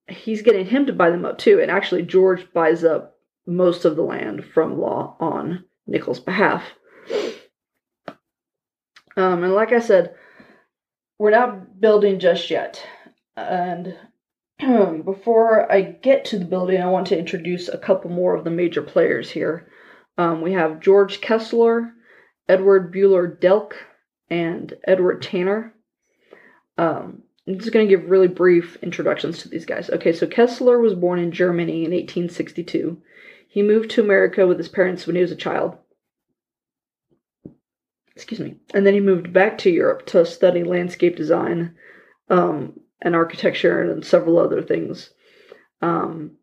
he's 0.07 0.41
getting 0.41 0.65
him 0.65 0.87
to 0.87 0.93
buy 0.93 1.11
them 1.11 1.25
up 1.25 1.37
too. 1.37 1.61
And 1.61 1.69
actually, 1.69 2.01
George 2.01 2.51
buys 2.53 2.83
up 2.83 3.17
most 3.45 3.85
of 3.85 3.95
the 3.95 4.01
land 4.01 4.43
from 4.45 4.79
Law 4.79 5.15
on 5.19 5.63
Nichols' 5.85 6.19
behalf. 6.19 6.63
Um, 9.15 9.43
and 9.43 9.53
like 9.53 9.73
I 9.73 9.79
said, 9.79 10.15
we're 11.19 11.31
not 11.31 11.79
building 11.79 12.19
just 12.19 12.49
yet. 12.49 12.83
And 13.37 13.95
before 15.05 15.71
I 15.71 15.81
get 15.81 16.25
to 16.25 16.39
the 16.39 16.45
building, 16.45 16.81
I 16.81 16.89
want 16.89 17.07
to 17.07 17.17
introduce 17.17 17.67
a 17.67 17.77
couple 17.77 18.11
more 18.11 18.35
of 18.35 18.43
the 18.43 18.51
major 18.51 18.81
players 18.81 19.31
here. 19.31 19.67
Um, 20.17 20.41
we 20.41 20.53
have 20.53 20.79
George 20.79 21.21
Kessler, 21.21 21.93
Edward 22.47 22.93
Buehler 22.93 23.39
Delk, 23.39 23.73
and 24.29 24.73
Edward 24.85 25.21
Tanner. 25.21 25.73
Um, 26.77 27.23
I'm 27.47 27.57
just 27.57 27.71
going 27.71 27.87
to 27.87 27.89
give 27.89 28.09
really 28.09 28.27
brief 28.27 28.77
introductions 28.83 29.39
to 29.39 29.49
these 29.49 29.65
guys. 29.65 29.89
Okay, 29.89 30.13
so 30.13 30.27
Kessler 30.27 30.79
was 30.79 30.93
born 30.93 31.19
in 31.19 31.31
Germany 31.31 31.85
in 31.85 31.91
1862. 31.91 33.01
He 33.47 33.61
moved 33.61 33.89
to 33.91 34.03
America 34.03 34.45
with 34.45 34.57
his 34.57 34.69
parents 34.69 35.07
when 35.07 35.15
he 35.15 35.21
was 35.21 35.31
a 35.31 35.35
child. 35.35 35.77
Excuse 38.15 38.39
me. 38.39 38.57
And 38.73 38.85
then 38.85 38.93
he 38.93 38.99
moved 38.99 39.33
back 39.33 39.57
to 39.59 39.71
Europe 39.71 40.05
to 40.07 40.25
study 40.25 40.63
landscape 40.63 41.15
design 41.15 41.75
um, 42.29 42.79
and 43.01 43.15
architecture 43.15 43.81
and 43.81 44.05
several 44.05 44.37
other 44.37 44.61
things. 44.61 45.11
Um, 45.81 46.37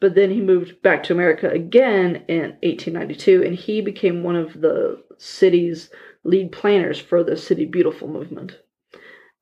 but 0.00 0.14
then 0.14 0.30
he 0.30 0.40
moved 0.40 0.80
back 0.82 1.02
to 1.04 1.12
America 1.12 1.50
again 1.50 2.24
in 2.28 2.56
1892, 2.62 3.42
and 3.42 3.54
he 3.54 3.80
became 3.80 4.22
one 4.22 4.36
of 4.36 4.60
the 4.60 5.02
city's 5.18 5.90
lead 6.24 6.52
planners 6.52 7.00
for 7.00 7.24
the 7.24 7.36
City 7.36 7.64
Beautiful 7.64 8.08
movement. 8.08 8.58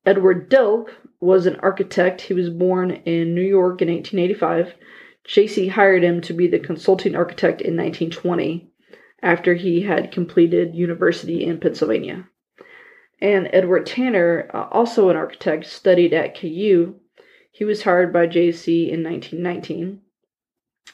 Edward 0.07 0.51
Delk 0.51 0.89
was 1.21 1.47
an 1.47 1.57
architect. 1.57 2.23
He 2.23 2.35
was 2.35 2.49
born 2.49 2.91
in 2.91 3.35
New 3.35 3.43
York 3.43 3.83
in 3.83 3.89
1885. 3.89 4.75
JC 5.27 5.71
hired 5.71 6.05
him 6.05 6.21
to 6.23 6.33
be 6.33 6.47
the 6.47 6.59
consulting 6.59 7.17
architect 7.17 7.61
in 7.61 7.77
1920 7.77 8.71
after 9.23 9.55
he 9.55 9.83
had 9.83 10.13
completed 10.13 10.75
university 10.75 11.45
in 11.45 11.59
Pennsylvania. 11.59 12.29
And 13.21 13.49
Edward 13.53 13.87
Tanner, 13.87 14.51
uh, 14.53 14.69
also 14.71 15.09
an 15.09 15.17
architect, 15.17 15.67
studied 15.67 16.13
at 16.13 16.39
KU. 16.39 16.97
He 17.51 17.65
was 17.65 17.83
hired 17.83 18.13
by 18.13 18.27
JC 18.27 18.91
in 18.91 19.03
1919. 19.03 20.01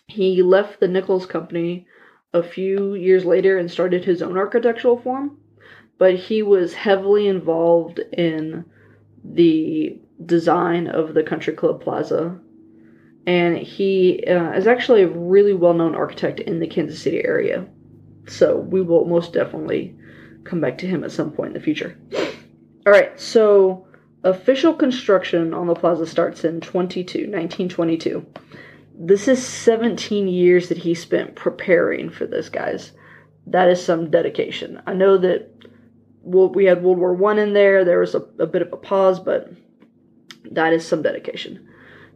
He 0.06 0.42
left 0.42 0.78
the 0.78 0.88
Nichols 0.88 1.26
Company 1.26 1.86
a 2.32 2.42
few 2.42 2.94
years 2.94 3.24
later 3.24 3.58
and 3.58 3.70
started 3.70 4.04
his 4.04 4.22
own 4.22 4.38
architectural 4.38 4.98
firm, 4.98 5.38
but 5.98 6.14
he 6.14 6.42
was 6.42 6.74
heavily 6.74 7.26
involved 7.26 7.98
in 8.12 8.64
the 9.24 9.98
design 10.24 10.86
of 10.86 11.14
the 11.14 11.22
Country 11.22 11.54
Club 11.54 11.82
Plaza. 11.82 12.38
And 13.26 13.58
he 13.58 14.24
uh, 14.26 14.52
is 14.52 14.66
actually 14.66 15.02
a 15.02 15.08
really 15.08 15.54
well 15.54 15.74
known 15.74 15.94
architect 15.94 16.40
in 16.40 16.60
the 16.60 16.66
Kansas 16.66 17.02
City 17.02 17.24
area. 17.24 17.66
So 18.26 18.56
we 18.56 18.80
will 18.80 19.04
most 19.04 19.32
definitely 19.32 19.96
come 20.44 20.60
back 20.60 20.78
to 20.78 20.86
him 20.86 21.04
at 21.04 21.12
some 21.12 21.30
point 21.30 21.48
in 21.48 21.54
the 21.54 21.60
future. 21.60 21.96
All 22.86 22.92
right, 22.92 23.18
so 23.18 23.86
official 24.24 24.74
construction 24.74 25.54
on 25.54 25.66
the 25.66 25.74
plaza 25.74 26.06
starts 26.06 26.44
in 26.44 26.60
22, 26.60 27.18
1922. 27.18 28.26
This 28.94 29.28
is 29.28 29.44
17 29.44 30.28
years 30.28 30.68
that 30.68 30.78
he 30.78 30.94
spent 30.94 31.34
preparing 31.34 32.10
for 32.10 32.26
this, 32.26 32.48
guys. 32.48 32.92
That 33.46 33.68
is 33.68 33.84
some 33.84 34.10
dedication. 34.10 34.80
I 34.86 34.94
know 34.94 35.16
that 35.18 35.48
we 36.22 36.64
had 36.64 36.82
World 36.82 36.98
War 36.98 37.14
One 37.14 37.38
in 37.38 37.52
there. 37.52 37.84
There 37.84 38.00
was 38.00 38.14
a, 38.14 38.24
a 38.38 38.46
bit 38.46 38.62
of 38.62 38.72
a 38.72 38.76
pause, 38.76 39.18
but 39.18 39.50
that 40.50 40.72
is 40.72 40.86
some 40.86 41.02
dedication. 41.02 41.68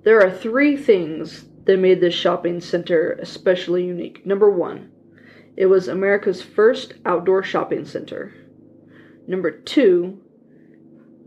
There 0.04 0.21
are 0.21 0.30
three 0.30 0.76
things 0.76 1.47
that 1.64 1.78
made 1.78 2.00
this 2.00 2.14
shopping 2.14 2.61
center 2.61 3.12
especially 3.21 3.85
unique. 3.85 4.25
Number 4.25 4.49
one, 4.50 4.92
it 5.56 5.66
was 5.66 5.88
America's 5.88 6.42
first 6.42 6.94
outdoor 7.06 7.42
shopping 7.42 7.84
center. 7.84 8.34
Number 9.26 9.50
two, 9.50 10.20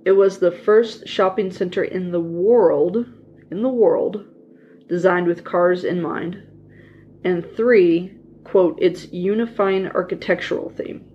it 0.06 0.12
was 0.12 0.38
the 0.38 0.52
first 0.52 1.08
shopping 1.08 1.52
center 1.52 1.84
in 1.84 2.12
the 2.12 2.22
world, 2.22 3.06
in 3.52 3.62
the 3.62 3.70
world, 3.70 4.26
designed 4.88 5.28
with 5.28 5.44
cars 5.44 5.84
in 5.84 6.02
mind. 6.02 6.44
And 7.24 7.46
three, 7.56 8.16
quote, 8.44 8.78
its 8.82 9.12
unifying 9.12 9.88
architectural 9.88 10.70
theme. 10.70 11.06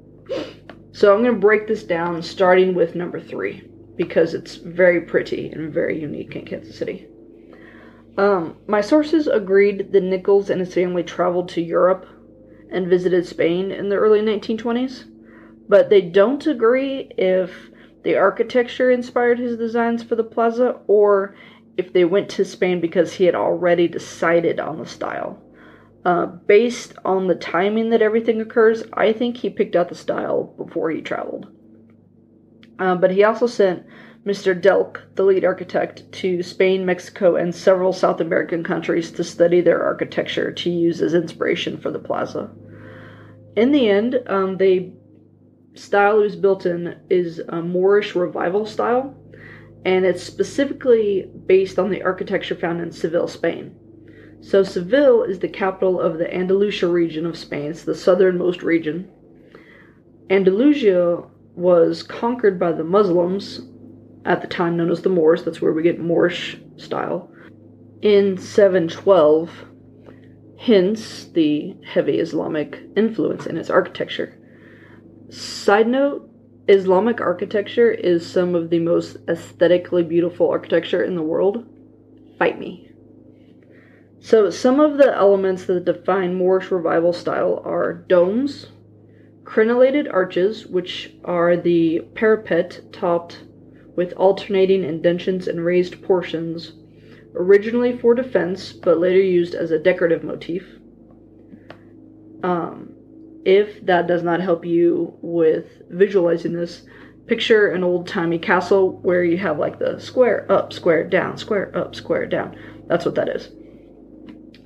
So 0.93 1.13
I'm 1.13 1.23
going 1.23 1.35
to 1.35 1.41
break 1.41 1.67
this 1.67 1.83
down 1.83 2.23
starting 2.23 2.75
with 2.75 2.95
number 2.95 3.21
three 3.21 3.69
because 3.97 4.35
it's 4.35 4.57
very 4.57 5.01
pretty 5.01 5.49
and 5.49 5.73
very 5.73 6.01
unique 6.01 6.37
in 6.37 6.45
Kansas 6.45 6.77
City. 6.77 7.09
Um, 8.17 8.57
my 8.69 8.81
sources 8.81 9.27
agreed 9.27 9.93
that 9.93 10.03
Nichols 10.03 10.51
and 10.51 10.61
his 10.61 10.75
family 10.75 11.03
traveled 11.03 11.49
to 11.51 11.61
Europe 11.61 12.07
and 12.75 12.89
visited 12.89 13.27
Spain 13.27 13.71
in 13.71 13.89
the 13.89 13.97
early 13.97 14.21
1920s, 14.21 15.05
but 15.69 15.89
they 15.89 16.01
don't 16.01 16.47
agree 16.47 17.11
if 17.17 17.71
the 18.03 18.17
architecture 18.17 18.91
inspired 18.91 19.39
his 19.39 19.57
designs 19.57 20.03
for 20.03 20.17
the 20.17 20.25
plaza 20.25 20.79
or 20.87 21.35
if 21.77 21.93
they 21.93 22.05
went 22.05 22.29
to 22.29 22.45
Spain 22.45 22.81
because 22.81 23.15
he 23.15 23.25
had 23.25 23.35
already 23.35 23.89
decided 23.89 24.61
on 24.61 24.79
the 24.79 24.87
style. 24.87 25.41
Uh, 26.05 26.27
based 26.27 26.95
on 27.05 27.29
the 27.29 27.35
timing 27.35 27.89
that 27.91 28.03
everything 28.03 28.41
occurs, 28.41 28.85
I 28.93 29.13
think 29.13 29.39
he 29.39 29.49
picked 29.49 29.75
out 29.75 29.89
the 29.89 29.95
style 29.95 30.55
before 30.59 30.91
he 30.91 31.01
traveled. 31.01 31.47
Uh, 32.79 32.95
but 32.97 33.11
he 33.11 33.25
also 33.25 33.47
sent 33.47 33.87
Mr. 34.27 34.59
Delk, 34.59 35.01
the 35.15 35.23
lead 35.23 35.45
architect, 35.45 36.11
to 36.13 36.43
Spain, 36.43 36.85
Mexico, 36.85 37.37
and 37.37 37.55
several 37.55 37.93
South 37.93 38.21
American 38.21 38.65
countries 38.65 39.11
to 39.13 39.25
study 39.25 39.61
their 39.61 39.83
architecture 39.83 40.51
to 40.51 40.71
use 40.71 41.01
as 41.01 41.15
inspiration 41.15 41.79
for 41.79 41.91
the 41.91 41.99
plaza. 41.99 42.51
In 43.57 43.73
the 43.73 43.89
end, 43.89 44.21
um, 44.27 44.57
the 44.57 44.93
style 45.75 46.21
it 46.21 46.25
was 46.25 46.37
built 46.37 46.67
in 46.67 46.99
is 47.11 47.41
a 47.49 47.63
Moorish 47.63 48.15
revival 48.15 48.67
style, 48.67 49.15
and 49.85 50.05
it's 50.05 50.23
specifically 50.23 51.31
based 51.47 51.79
on 51.79 51.91
the 51.91 52.03
architecture 52.03 52.55
found 52.55 52.81
in 52.81 52.91
Seville, 52.91 53.29
Spain. 53.29 53.77
So 54.41 54.63
Seville 54.63 55.23
is 55.23 55.39
the 55.39 55.49
capital 55.49 56.01
of 56.01 56.19
the 56.19 56.33
Andalusia 56.35 56.89
region 56.89 57.27
of 57.27 57.39
Spain. 57.39 57.71
It's 57.71 57.85
the 57.85 57.95
southernmost 57.95 58.63
region. 58.63 59.11
Andalusia 60.31 61.23
was 61.55 62.03
conquered 62.03 62.59
by 62.59 62.73
the 62.73 62.85
Muslims, 62.85 63.61
at 64.25 64.41
the 64.41 64.49
time 64.49 64.77
known 64.77 64.91
as 64.91 65.03
the 65.03 65.09
Moors. 65.09 65.45
That's 65.45 65.61
where 65.61 65.73
we 65.73 65.83
get 65.83 66.01
Moorish 66.01 66.59
style. 66.77 67.31
In 68.03 68.37
712, 68.37 69.51
hence 70.65 71.27
the 71.27 71.77
heavy 71.85 72.19
Islamic 72.19 72.81
influence 72.97 73.47
in 73.47 73.59
its 73.59 73.69
architecture. 73.69 74.39
Side 75.29 75.89
note 75.89 76.31
Islamic 76.69 77.21
architecture 77.21 77.91
is 77.91 78.27
some 78.27 78.55
of 78.55 78.71
the 78.71 78.79
most 78.79 79.19
aesthetically 79.29 80.03
beautiful 80.03 80.49
architecture 80.49 81.03
in 81.03 81.17
the 81.17 81.23
world. 81.23 81.67
Fight 82.39 82.59
me. 82.59 82.91
So, 84.21 84.49
some 84.49 84.81
of 84.81 84.97
the 84.97 85.15
elements 85.15 85.67
that 85.67 85.85
define 85.85 86.35
Moorish 86.35 86.71
revival 86.71 87.13
style 87.13 87.61
are 87.67 87.93
domes, 87.93 88.69
Crenellated 89.45 90.11
arches, 90.11 90.67
which 90.67 91.13
are 91.23 91.59
the 91.59 92.01
parapet 92.15 92.81
topped 92.91 93.45
with 93.95 94.15
alternating 94.17 94.83
indentions 94.83 95.47
and 95.47 95.63
raised 95.63 96.03
portions, 96.03 96.73
originally 97.35 97.99
for 97.99 98.15
defense 98.15 98.73
but 98.73 98.99
later 98.99 99.21
used 99.21 99.55
as 99.55 99.71
a 99.71 99.79
decorative 99.79 100.23
motif. 100.23 100.65
Um, 102.43 102.95
if 103.45 103.85
that 103.87 104.07
does 104.07 104.23
not 104.23 104.41
help 104.41 104.65
you 104.65 105.17
with 105.21 105.67
visualizing 105.91 106.53
this, 106.53 106.83
picture 107.27 107.69
an 107.69 107.83
old 107.83 108.07
timey 108.07 108.39
castle 108.39 108.99
where 109.01 109.25
you 109.25 109.39
have 109.39 109.59
like 109.59 109.79
the 109.79 109.99
square 109.99 110.51
up, 110.51 110.73
square 110.73 111.05
down, 111.05 111.39
square 111.39 111.75
up, 111.77 111.95
square 111.95 112.27
down. 112.27 112.57
That's 112.87 113.05
what 113.05 113.15
that 113.15 113.29
is. 113.29 113.51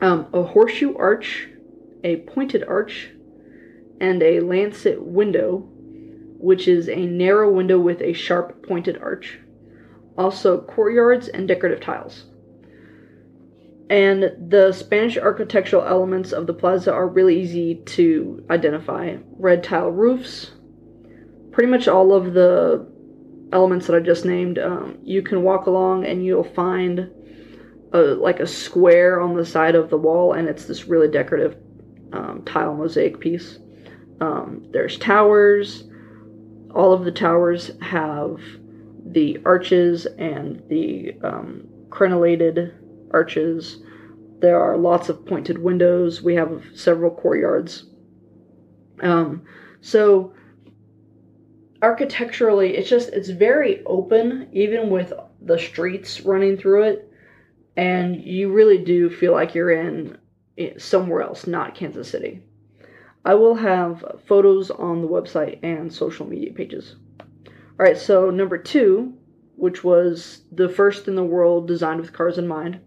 Um, 0.01 0.27
a 0.33 0.43
horseshoe 0.43 0.97
arch, 0.97 1.49
a 2.05 2.17
pointed 2.17 2.65
arch, 2.65 3.11
and 4.01 4.23
a 4.23 4.41
lancet 4.41 5.03
window, 5.03 5.69
which 6.39 6.69
is 6.69 6.89
a 6.89 7.07
narrow 7.07 7.51
window 7.51 7.79
with 7.79 8.01
a 8.01 8.13
sharp 8.13 8.67
pointed 8.67 8.99
arch. 8.99 9.39
Also, 10.17 10.61
courtyards 10.61 11.29
and 11.29 11.47
decorative 11.47 11.81
tiles. 11.81 12.25
And 13.91 14.51
the 14.51 14.73
Spanish 14.73 15.17
architectural 15.17 15.83
elements 15.83 16.33
of 16.33 16.47
the 16.47 16.53
plaza 16.53 16.93
are 16.93 17.09
really 17.09 17.41
easy 17.41 17.77
to 17.87 18.45
identify 18.51 19.17
red 19.39 19.65
tile 19.65 19.91
roofs, 19.91 20.51
pretty 21.53 21.71
much 21.71 21.89
all 21.89 22.13
of 22.13 22.35
the 22.35 22.87
elements 23.53 23.87
that 23.87 23.97
I 23.97 24.01
just 24.01 24.27
named. 24.27 24.59
Um, 24.59 24.99
you 25.03 25.23
can 25.23 25.43
walk 25.43 25.67
along 25.67 26.05
and 26.05 26.25
you'll 26.25 26.45
find 26.45 27.11
a, 27.93 27.99
like 27.99 28.41
a 28.41 28.47
square 28.47 29.21
on 29.21 29.35
the 29.35 29.47
side 29.47 29.75
of 29.75 29.89
the 29.89 29.97
wall, 29.97 30.35
and 30.35 30.49
it's 30.49 30.67
this 30.67 30.85
really 30.85 31.09
decorative 31.09 31.57
um, 32.13 32.43
tile 32.45 32.75
mosaic 32.75 33.21
piece. 33.21 33.59
Um, 34.21 34.67
there's 34.71 34.99
towers. 34.99 35.85
All 36.75 36.93
of 36.93 37.05
the 37.05 37.13
towers 37.13 37.71
have 37.81 38.39
the 39.07 39.39
arches 39.47 40.05
and 40.19 40.63
the 40.69 41.15
um, 41.25 41.67
crenellated 41.89 42.75
arches. 43.13 43.83
There 44.41 44.61
are 44.61 44.77
lots 44.77 45.09
of 45.09 45.27
pointed 45.27 45.59
windows. 45.59 46.23
We 46.23 46.35
have 46.37 46.65
several 46.75 47.11
courtyards. 47.11 47.85
Um, 49.01 49.43
so 49.81 50.33
architecturally, 51.83 52.77
it's 52.77 52.89
just 52.89 53.11
it's 53.11 53.29
very 53.29 53.85
open, 53.85 54.49
even 54.53 54.91
with 54.91 55.13
the 55.41 55.59
streets 55.59 56.23
running 56.23 56.57
through 56.57 56.85
it, 56.85 57.13
and 57.77 58.23
you 58.23 58.53
really 58.53 58.79
do 58.79 59.09
feel 59.11 59.33
like 59.33 59.55
you're 59.55 59.71
in 59.71 60.19
somewhere 60.77 61.23
else, 61.23 61.47
not 61.47 61.75
Kansas 61.75 62.11
City. 62.11 62.43
I 63.25 63.35
will 63.35 63.55
have 63.57 64.23
photos 64.27 64.71
on 64.71 65.03
the 65.03 65.09
website 65.09 65.59
and 65.63 65.93
social 65.93 66.27
media 66.27 66.53
pages. 66.53 66.97
All 67.21 67.87
right, 67.87 67.99
so 67.99 68.31
number 68.31 68.59
two, 68.59 69.15
which 69.57 69.85
was 69.85 70.43
the 70.51 70.69
first 70.69 71.09
in 71.09 71.15
the 71.15 71.25
world 71.25 71.69
designed 71.69 72.01
with 72.01 72.13
cars 72.13 72.39
in 72.39 72.49
mind. 72.49 72.81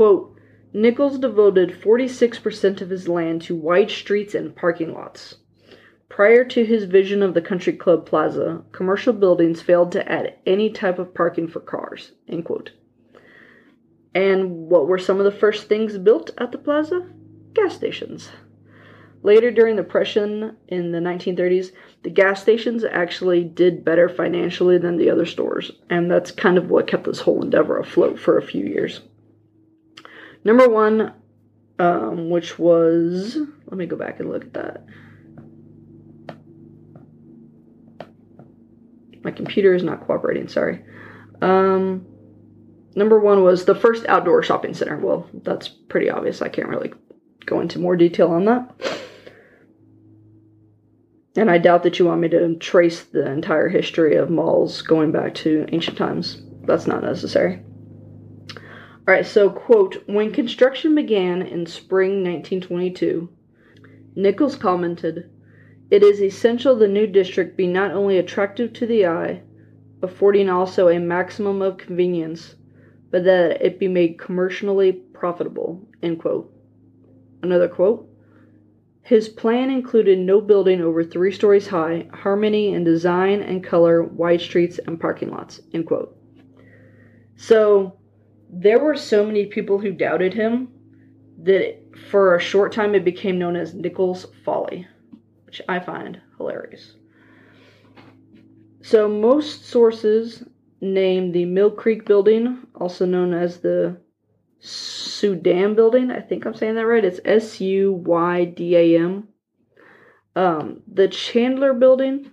Quote, 0.00 0.34
Nichols 0.72 1.18
devoted 1.18 1.78
46% 1.78 2.80
of 2.80 2.88
his 2.88 3.06
land 3.06 3.42
to 3.42 3.54
wide 3.54 3.90
streets 3.90 4.34
and 4.34 4.56
parking 4.56 4.94
lots. 4.94 5.34
Prior 6.08 6.42
to 6.42 6.64
his 6.64 6.84
vision 6.84 7.22
of 7.22 7.34
the 7.34 7.42
Country 7.42 7.74
Club 7.74 8.06
Plaza, 8.06 8.64
commercial 8.72 9.12
buildings 9.12 9.60
failed 9.60 9.92
to 9.92 10.10
add 10.10 10.36
any 10.46 10.70
type 10.70 10.98
of 10.98 11.12
parking 11.12 11.48
for 11.48 11.60
cars. 11.60 12.12
End 12.26 12.46
quote. 12.46 12.70
And 14.14 14.70
what 14.70 14.88
were 14.88 14.96
some 14.96 15.18
of 15.18 15.26
the 15.26 15.38
first 15.38 15.68
things 15.68 15.98
built 15.98 16.30
at 16.38 16.50
the 16.50 16.56
plaza? 16.56 17.06
Gas 17.52 17.74
stations. 17.74 18.30
Later 19.22 19.50
during 19.50 19.76
the 19.76 19.82
Depression 19.82 20.56
in 20.68 20.92
the 20.92 20.98
1930s, 20.98 21.72
the 22.04 22.08
gas 22.08 22.40
stations 22.40 22.84
actually 22.84 23.44
did 23.44 23.84
better 23.84 24.08
financially 24.08 24.78
than 24.78 24.96
the 24.96 25.10
other 25.10 25.26
stores, 25.26 25.70
and 25.90 26.10
that's 26.10 26.30
kind 26.30 26.56
of 26.56 26.70
what 26.70 26.86
kept 26.86 27.04
this 27.04 27.20
whole 27.20 27.42
endeavor 27.42 27.78
afloat 27.78 28.18
for 28.18 28.38
a 28.38 28.42
few 28.42 28.64
years. 28.64 29.02
Number 30.44 30.68
one, 30.68 31.12
um, 31.78 32.30
which 32.30 32.58
was, 32.58 33.36
let 33.66 33.76
me 33.76 33.86
go 33.86 33.96
back 33.96 34.20
and 34.20 34.30
look 34.30 34.44
at 34.44 34.54
that. 34.54 34.84
My 39.22 39.30
computer 39.30 39.74
is 39.74 39.82
not 39.82 40.06
cooperating, 40.06 40.48
sorry. 40.48 40.82
Um, 41.42 42.06
number 42.94 43.20
one 43.20 43.42
was 43.42 43.64
the 43.64 43.74
first 43.74 44.06
outdoor 44.06 44.42
shopping 44.42 44.74
center. 44.74 44.96
Well, 44.96 45.28
that's 45.42 45.68
pretty 45.68 46.10
obvious. 46.10 46.40
I 46.40 46.48
can't 46.48 46.68
really 46.68 46.92
go 47.44 47.60
into 47.60 47.78
more 47.78 47.96
detail 47.96 48.28
on 48.28 48.46
that. 48.46 48.74
And 51.36 51.50
I 51.50 51.58
doubt 51.58 51.84
that 51.84 51.98
you 51.98 52.06
want 52.06 52.20
me 52.20 52.28
to 52.30 52.56
trace 52.56 53.04
the 53.04 53.30
entire 53.30 53.68
history 53.68 54.16
of 54.16 54.30
malls 54.30 54.82
going 54.82 55.12
back 55.12 55.34
to 55.36 55.66
ancient 55.70 55.96
times. 55.96 56.42
That's 56.62 56.86
not 56.86 57.02
necessary. 57.02 57.62
All 59.10 59.16
right, 59.16 59.26
so, 59.26 59.50
quote, 59.50 60.04
when 60.06 60.30
construction 60.30 60.94
began 60.94 61.42
in 61.42 61.66
spring 61.66 62.22
1922, 62.22 63.28
Nichols 64.14 64.54
commented, 64.54 65.28
It 65.90 66.04
is 66.04 66.22
essential 66.22 66.76
the 66.76 66.86
new 66.86 67.08
district 67.08 67.56
be 67.56 67.66
not 67.66 67.90
only 67.90 68.18
attractive 68.18 68.72
to 68.74 68.86
the 68.86 69.06
eye, 69.06 69.42
affording 70.00 70.48
also 70.48 70.86
a 70.86 71.00
maximum 71.00 71.60
of 71.60 71.76
convenience, 71.76 72.54
but 73.10 73.24
that 73.24 73.60
it 73.60 73.80
be 73.80 73.88
made 73.88 74.16
commercially 74.16 74.92
profitable, 74.92 75.84
end 76.04 76.20
quote. 76.20 76.48
Another 77.42 77.66
quote, 77.66 78.08
his 79.02 79.28
plan 79.28 79.70
included 79.70 80.20
no 80.20 80.40
building 80.40 80.80
over 80.80 81.02
three 81.02 81.32
stories 81.32 81.66
high, 81.66 82.08
harmony 82.14 82.74
in 82.74 82.84
design 82.84 83.42
and 83.42 83.64
color, 83.64 84.04
wide 84.04 84.40
streets, 84.40 84.78
and 84.86 85.00
parking 85.00 85.30
lots. 85.30 85.60
End 85.74 85.88
quote. 85.88 86.16
So 87.34 87.96
there 88.52 88.78
were 88.78 88.96
so 88.96 89.24
many 89.24 89.46
people 89.46 89.78
who 89.78 89.92
doubted 89.92 90.34
him 90.34 90.68
that 91.42 91.78
for 92.10 92.34
a 92.34 92.40
short 92.40 92.72
time 92.72 92.94
it 92.94 93.04
became 93.04 93.38
known 93.38 93.56
as 93.56 93.74
Nichols 93.74 94.26
Folly, 94.44 94.86
which 95.46 95.62
I 95.68 95.78
find 95.78 96.20
hilarious. 96.36 96.94
So 98.82 99.08
most 99.08 99.66
sources 99.66 100.42
name 100.80 101.32
the 101.32 101.44
Mill 101.44 101.70
Creek 101.70 102.06
building, 102.06 102.66
also 102.74 103.06
known 103.06 103.34
as 103.34 103.60
the 103.60 103.96
Suydam 104.60 105.74
building. 105.74 106.10
I 106.10 106.20
think 106.20 106.44
I'm 106.44 106.54
saying 106.54 106.74
that 106.74 106.86
right. 106.86 107.04
It's 107.04 107.20
S 107.24 107.60
U 107.60 107.92
Y 107.92 108.44
D 108.44 108.76
A 108.76 109.00
M. 109.00 109.28
Um, 110.36 110.82
the 110.92 111.08
Chandler 111.08 111.72
building 111.72 112.30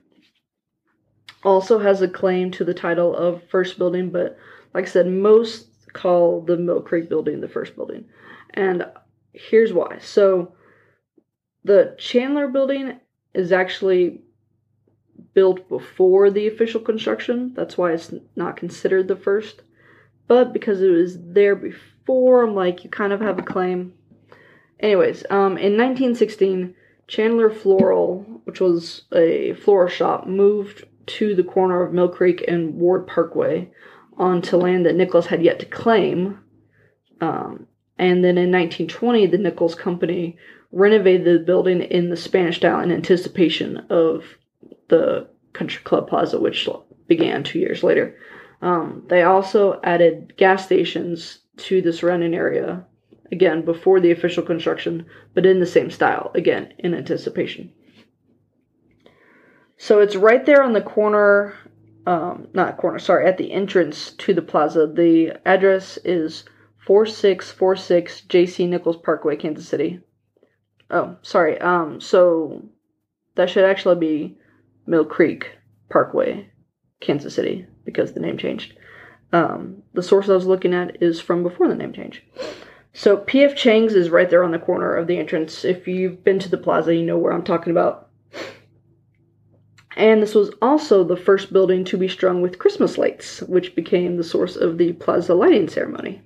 also 1.43 1.79
has 1.79 2.01
a 2.01 2.07
claim 2.07 2.51
to 2.51 2.65
the 2.65 2.73
title 2.73 3.15
of 3.15 3.43
first 3.49 3.77
building, 3.77 4.09
but 4.09 4.37
like 4.73 4.85
I 4.85 4.89
said, 4.89 5.07
most 5.07 5.66
call 5.97 6.41
the 6.41 6.57
Mill 6.57 6.81
Creek 6.81 7.09
building 7.09 7.41
the 7.41 7.47
first 7.47 7.75
building. 7.75 8.05
And 8.53 8.85
here's 9.33 9.73
why. 9.73 9.97
So 9.99 10.53
the 11.63 11.95
Chandler 11.97 12.47
building 12.47 12.99
is 13.33 13.51
actually 13.51 14.21
built 15.33 15.67
before 15.69 16.31
the 16.31 16.47
official 16.47 16.81
construction. 16.81 17.53
That's 17.55 17.77
why 17.77 17.91
it's 17.91 18.13
not 18.35 18.57
considered 18.57 19.07
the 19.07 19.15
first. 19.15 19.61
But 20.27 20.53
because 20.53 20.81
it 20.81 20.89
was 20.89 21.17
there 21.19 21.55
before 21.55 22.43
I'm 22.43 22.55
like, 22.55 22.83
you 22.83 22.89
kind 22.89 23.13
of 23.13 23.21
have 23.21 23.39
a 23.39 23.43
claim. 23.43 23.93
Anyways, 24.79 25.23
um, 25.29 25.57
in 25.57 25.77
1916, 25.77 26.75
Chandler 27.07 27.49
Floral, 27.49 28.41
which 28.43 28.59
was 28.59 29.03
a 29.13 29.53
floral 29.53 29.87
shop, 29.87 30.27
moved 30.27 30.85
to 31.07 31.33
the 31.33 31.43
corner 31.43 31.81
of 31.81 31.93
Mill 31.93 32.09
Creek 32.09 32.43
and 32.47 32.75
Ward 32.75 33.07
Parkway 33.07 33.71
onto 34.17 34.57
land 34.57 34.85
that 34.85 34.95
Nichols 34.95 35.27
had 35.27 35.43
yet 35.43 35.59
to 35.59 35.65
claim. 35.65 36.39
Um, 37.21 37.67
and 37.97 38.23
then 38.23 38.37
in 38.37 38.51
1920, 38.51 39.27
the 39.27 39.37
Nichols 39.37 39.75
Company 39.75 40.37
renovated 40.71 41.25
the 41.25 41.43
building 41.43 41.81
in 41.81 42.09
the 42.09 42.17
Spanish 42.17 42.57
style 42.57 42.81
in 42.81 42.91
anticipation 42.91 43.77
of 43.89 44.23
the 44.89 45.27
Country 45.53 45.83
Club 45.83 46.07
Plaza, 46.07 46.39
which 46.39 46.67
began 47.07 47.43
two 47.43 47.59
years 47.59 47.83
later. 47.83 48.17
Um, 48.61 49.03
they 49.07 49.23
also 49.23 49.79
added 49.83 50.35
gas 50.37 50.65
stations 50.65 51.39
to 51.57 51.81
the 51.81 51.93
surrounding 51.93 52.33
area, 52.33 52.85
again, 53.31 53.63
before 53.63 53.99
the 53.99 54.11
official 54.11 54.43
construction, 54.43 55.05
but 55.33 55.45
in 55.45 55.59
the 55.59 55.65
same 55.65 55.89
style, 55.89 56.31
again, 56.35 56.73
in 56.79 56.93
anticipation. 56.93 57.71
So 59.77 59.99
it's 59.99 60.15
right 60.15 60.45
there 60.45 60.63
on 60.63 60.73
the 60.73 60.81
corner, 60.81 61.53
um, 62.07 62.47
not 62.53 62.77
corner, 62.77 62.99
sorry, 62.99 63.27
at 63.27 63.37
the 63.37 63.51
entrance 63.51 64.11
to 64.11 64.33
the 64.33 64.41
plaza. 64.41 64.87
The 64.87 65.33
address 65.45 65.97
is 66.05 66.45
4646 66.85 68.21
JC 68.29 68.69
Nichols 68.69 68.95
Parkway, 68.95 69.35
Kansas 69.35 69.67
City. 69.67 69.99
Oh, 70.89 71.17
sorry. 71.21 71.59
Um, 71.59 71.99
so 71.99 72.63
that 73.35 73.49
should 73.49 73.65
actually 73.65 73.97
be 73.97 74.37
Mill 74.87 75.03
Creek 75.03 75.51
Parkway, 75.89 76.49
Kansas 77.01 77.35
City, 77.35 77.67
because 77.83 78.13
the 78.13 78.21
name 78.21 78.37
changed. 78.37 78.77
Um, 79.33 79.83
the 79.93 80.01
source 80.01 80.29
I 80.29 80.33
was 80.33 80.47
looking 80.47 80.73
at 80.73 81.03
is 81.03 81.19
from 81.19 81.43
before 81.43 81.67
the 81.67 81.75
name 81.75 81.91
change. 81.91 82.23
So 82.93 83.17
PF 83.17 83.57
Chang's 83.57 83.93
is 83.93 84.09
right 84.09 84.29
there 84.29 84.45
on 84.45 84.51
the 84.51 84.59
corner 84.59 84.95
of 84.95 85.07
the 85.07 85.17
entrance. 85.17 85.65
If 85.65 85.89
you've 85.89 86.23
been 86.23 86.39
to 86.39 86.49
the 86.49 86.57
plaza, 86.57 86.95
you 86.95 87.03
know 87.03 87.17
where 87.17 87.33
I'm 87.33 87.43
talking 87.43 87.71
about. 87.71 88.06
And 89.97 90.21
this 90.21 90.35
was 90.35 90.51
also 90.61 91.03
the 91.03 91.17
first 91.17 91.51
building 91.51 91.83
to 91.85 91.97
be 91.97 92.07
strung 92.07 92.43
with 92.43 92.59
Christmas 92.59 92.99
lights, 92.99 93.41
which 93.41 93.75
became 93.75 94.15
the 94.15 94.23
source 94.23 94.55
of 94.55 94.77
the 94.77 94.93
plaza 94.93 95.33
lighting 95.33 95.67
ceremony. 95.67 96.21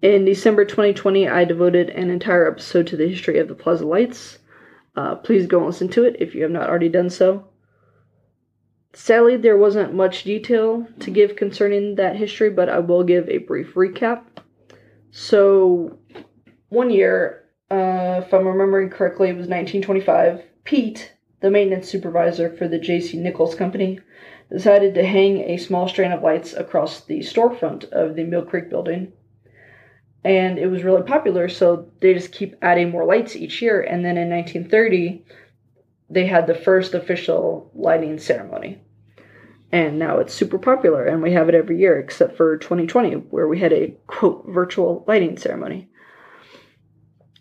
In 0.00 0.24
December 0.24 0.64
2020, 0.64 1.28
I 1.28 1.44
devoted 1.44 1.90
an 1.90 2.08
entire 2.08 2.50
episode 2.50 2.86
to 2.88 2.96
the 2.96 3.06
history 3.06 3.38
of 3.38 3.48
the 3.48 3.54
plaza 3.54 3.86
lights. 3.86 4.38
Uh, 4.96 5.16
please 5.16 5.46
go 5.46 5.58
and 5.58 5.66
listen 5.66 5.88
to 5.88 6.04
it 6.04 6.16
if 6.18 6.34
you 6.34 6.42
have 6.42 6.50
not 6.50 6.70
already 6.70 6.88
done 6.88 7.10
so. 7.10 7.46
Sadly, 8.94 9.36
there 9.36 9.58
wasn't 9.58 9.92
much 9.92 10.24
detail 10.24 10.86
to 11.00 11.10
give 11.10 11.36
concerning 11.36 11.96
that 11.96 12.16
history, 12.16 12.48
but 12.48 12.70
I 12.70 12.78
will 12.78 13.04
give 13.04 13.28
a 13.28 13.38
brief 13.38 13.74
recap. 13.74 14.22
So, 15.10 15.98
one 16.70 16.88
year, 16.88 17.44
uh, 17.70 18.22
if 18.24 18.32
I'm 18.32 18.46
remembering 18.46 18.88
correctly, 18.88 19.28
it 19.28 19.36
was 19.36 19.48
1925. 19.48 20.42
Pete, 20.64 21.13
the 21.44 21.50
maintenance 21.50 21.90
supervisor 21.90 22.48
for 22.48 22.66
the 22.66 22.78
J.C. 22.78 23.18
Nichols 23.18 23.54
Company, 23.54 24.00
decided 24.50 24.94
to 24.94 25.04
hang 25.04 25.40
a 25.40 25.58
small 25.58 25.86
strand 25.86 26.14
of 26.14 26.22
lights 26.22 26.54
across 26.54 27.02
the 27.02 27.18
storefront 27.18 27.84
of 27.92 28.16
the 28.16 28.24
Mill 28.24 28.46
Creek 28.46 28.70
building. 28.70 29.12
And 30.24 30.58
it 30.58 30.68
was 30.68 30.82
really 30.82 31.02
popular, 31.02 31.50
so 31.50 31.90
they 32.00 32.14
just 32.14 32.32
keep 32.32 32.56
adding 32.62 32.90
more 32.90 33.04
lights 33.04 33.36
each 33.36 33.60
year. 33.60 33.82
And 33.82 34.02
then 34.02 34.16
in 34.16 34.30
1930, 34.30 35.22
they 36.08 36.24
had 36.24 36.46
the 36.46 36.54
first 36.54 36.94
official 36.94 37.70
lighting 37.74 38.18
ceremony 38.18 38.80
and 39.72 39.98
now 39.98 40.18
it's 40.18 40.32
super 40.32 40.58
popular 40.58 41.04
and 41.04 41.20
we 41.20 41.32
have 41.32 41.48
it 41.48 41.54
every 41.54 41.76
year 41.76 41.98
except 41.98 42.36
for 42.36 42.56
2020 42.58 43.14
where 43.30 43.48
we 43.48 43.58
had 43.58 43.72
a 43.72 43.92
quote 44.06 44.44
virtual 44.46 45.02
lighting 45.08 45.36
ceremony 45.36 45.88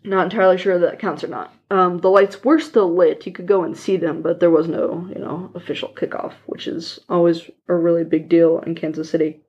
not 0.04 0.26
entirely 0.26 0.58
sure 0.58 0.80
that 0.80 1.00
counts 1.00 1.24
or 1.24 1.28
not 1.28 1.54
um, 1.72 2.00
the 2.00 2.10
lights 2.10 2.44
were 2.44 2.60
still 2.60 2.94
lit 2.94 3.26
you 3.26 3.32
could 3.32 3.48
go 3.48 3.64
and 3.64 3.78
see 3.78 3.98
them 3.98 4.22
but 4.22 4.40
there 4.40 4.50
was 4.50 4.68
no 4.68 5.08
you 5.14 5.20
know 5.20 5.52
official 5.56 5.90
kickoff 5.90 6.34
which 6.46 6.68
is 6.68 7.00
always 7.10 7.50
a 7.68 7.76
really 7.76 8.04
big 8.04 8.30
deal 8.30 8.60
in 8.60 8.76
kansas 8.76 9.10
city 9.10 9.42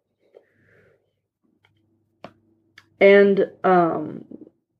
and 3.00 3.50
um, 3.64 4.24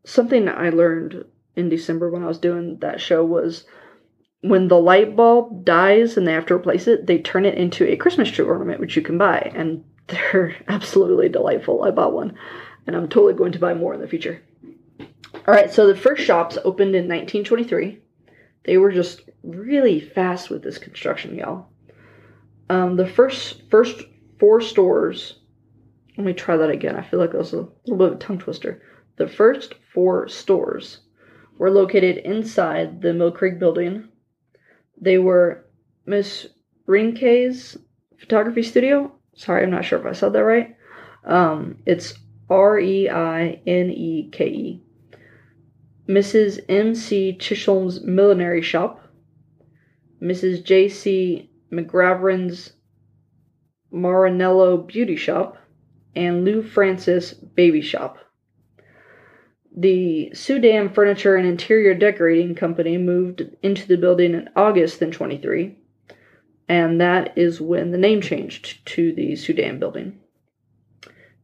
something 0.04 0.48
i 0.48 0.70
learned 0.70 1.24
in 1.56 1.68
december 1.68 2.10
when 2.10 2.22
i 2.22 2.28
was 2.28 2.38
doing 2.38 2.78
that 2.78 3.00
show 3.00 3.24
was 3.24 3.64
when 4.44 4.68
the 4.68 4.78
light 4.78 5.16
bulb 5.16 5.64
dies 5.64 6.18
and 6.18 6.26
they 6.26 6.32
have 6.32 6.44
to 6.44 6.54
replace 6.54 6.86
it, 6.86 7.06
they 7.06 7.16
turn 7.16 7.46
it 7.46 7.56
into 7.56 7.90
a 7.90 7.96
Christmas 7.96 8.30
tree 8.30 8.44
ornament, 8.44 8.78
which 8.78 8.94
you 8.94 9.00
can 9.00 9.16
buy. 9.16 9.50
And 9.54 9.82
they're 10.08 10.54
absolutely 10.68 11.30
delightful. 11.30 11.82
I 11.82 11.90
bought 11.90 12.12
one, 12.12 12.36
and 12.86 12.94
I'm 12.94 13.08
totally 13.08 13.32
going 13.32 13.52
to 13.52 13.58
buy 13.58 13.72
more 13.72 13.94
in 13.94 14.02
the 14.02 14.08
future. 14.08 14.42
All 15.46 15.54
right, 15.54 15.72
so 15.72 15.86
the 15.86 15.96
first 15.96 16.22
shops 16.22 16.56
opened 16.64 16.94
in 16.94 17.08
1923. 17.08 18.00
They 18.64 18.78
were 18.78 18.92
just 18.92 19.28
really 19.42 20.00
fast 20.00 20.48
with 20.48 20.62
this 20.62 20.78
construction, 20.78 21.36
y'all. 21.36 21.68
Um, 22.70 22.96
the 22.96 23.06
first 23.06 23.62
first 23.70 24.02
four 24.38 24.60
stores. 24.60 25.40
Let 26.16 26.26
me 26.26 26.32
try 26.32 26.56
that 26.56 26.70
again. 26.70 26.96
I 26.96 27.02
feel 27.02 27.18
like 27.18 27.32
that 27.32 27.38
was 27.38 27.52
a 27.52 27.68
little 27.86 27.96
bit 27.96 28.08
of 28.08 28.14
a 28.14 28.16
tongue 28.16 28.38
twister. 28.38 28.82
The 29.16 29.28
first 29.28 29.74
four 29.92 30.28
stores 30.28 31.00
were 31.58 31.70
located 31.70 32.18
inside 32.18 33.02
the 33.02 33.12
Mill 33.12 33.32
Creek 33.32 33.58
building 33.58 34.08
they 35.00 35.18
were 35.18 35.66
Miss 36.06 36.46
Reineke's 36.86 37.76
photography 38.18 38.62
studio. 38.62 39.12
Sorry, 39.34 39.62
I'm 39.62 39.70
not 39.70 39.84
sure 39.84 39.98
if 39.98 40.06
I 40.06 40.12
said 40.12 40.32
that 40.32 40.44
right. 40.44 40.76
Um, 41.24 41.78
it's 41.86 42.14
R 42.48 42.78
E 42.78 43.08
I 43.08 43.60
N 43.66 43.90
E 43.90 44.30
K 44.32 44.46
E. 44.46 44.82
Mrs. 46.08 46.60
M. 46.68 46.94
C. 46.94 47.36
Chisholm's 47.36 48.02
millinery 48.02 48.62
shop. 48.62 49.00
Mrs. 50.22 50.62
J. 50.62 50.88
C. 50.88 51.50
McGraverin's 51.72 52.72
Marinello 53.92 54.86
beauty 54.86 55.16
shop. 55.16 55.56
And 56.14 56.44
Lou 56.44 56.62
Francis 56.62 57.34
baby 57.34 57.80
shop. 57.80 58.18
The 59.76 60.30
Suydam 60.32 60.94
Furniture 60.94 61.34
and 61.34 61.48
Interior 61.48 61.94
Decorating 61.94 62.54
Company 62.54 62.96
moved 62.96 63.42
into 63.60 63.88
the 63.88 63.96
building 63.96 64.34
in 64.34 64.48
August 64.54 65.02
in 65.02 65.10
23, 65.10 65.76
and 66.68 67.00
that 67.00 67.36
is 67.36 67.60
when 67.60 67.90
the 67.90 67.98
name 67.98 68.20
changed 68.20 68.86
to 68.86 69.12
the 69.12 69.32
Suydam 69.32 69.80
Building. 69.80 70.20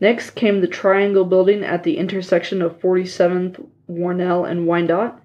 Next 0.01 0.31
came 0.31 0.61
the 0.61 0.69
Triangle 0.69 1.25
Building 1.25 1.65
at 1.65 1.83
the 1.83 1.99
intersection 1.99 2.63
of 2.63 2.79
47th, 2.79 3.67
Wornall, 3.91 4.45
and 4.45 4.67
Wyandotte. 4.67 5.21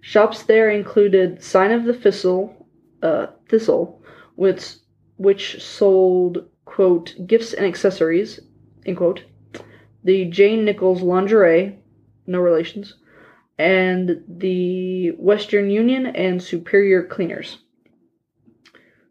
Shops 0.00 0.42
there 0.42 0.70
included 0.70 1.42
Sign 1.42 1.70
of 1.70 1.84
the 1.84 1.94
Thistle, 1.94 2.66
uh, 3.02 3.28
Thistle, 3.48 4.02
which, 4.34 4.74
which 5.16 5.62
sold, 5.62 6.48
quote, 6.64 7.14
gifts 7.26 7.52
and 7.52 7.66
accessories, 7.66 8.40
end 8.84 8.96
quote, 8.96 9.24
the 10.02 10.26
Jane 10.26 10.64
Nichols 10.64 11.02
Lingerie, 11.02 11.78
no 12.26 12.40
relations, 12.40 12.96
and 13.58 14.22
the 14.28 15.10
Western 15.12 15.70
Union 15.70 16.06
and 16.06 16.42
Superior 16.42 17.02
Cleaners. 17.02 17.58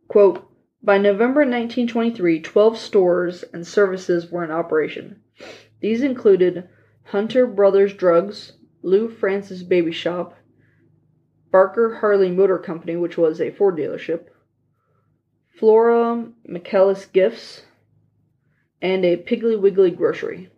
Quote, 0.07 0.47
by 0.83 0.97
November 0.97 1.41
1923, 1.41 2.41
12 2.41 2.77
stores 2.77 3.43
and 3.53 3.65
services 3.65 4.29
were 4.29 4.43
in 4.43 4.51
operation. 4.51 5.21
These 5.79 6.03
included 6.03 6.67
Hunter 7.05 7.47
Brothers 7.47 7.93
Drugs, 7.93 8.53
Lou 8.83 9.09
Francis 9.09 9.63
Baby 9.63 9.91
Shop, 9.91 10.35
Barker 11.51 11.95
Harley 11.95 12.29
Motor 12.29 12.59
Company, 12.59 12.95
which 12.95 13.17
was 13.17 13.39
a 13.39 13.51
Ford 13.51 13.77
dealership, 13.77 14.27
Flora 15.57 16.27
McKellis 16.47 17.11
Gifts, 17.11 17.63
and 18.81 19.05
a 19.05 19.17
Piggly 19.17 19.59
Wiggly 19.59 19.91
grocery. 19.91 20.49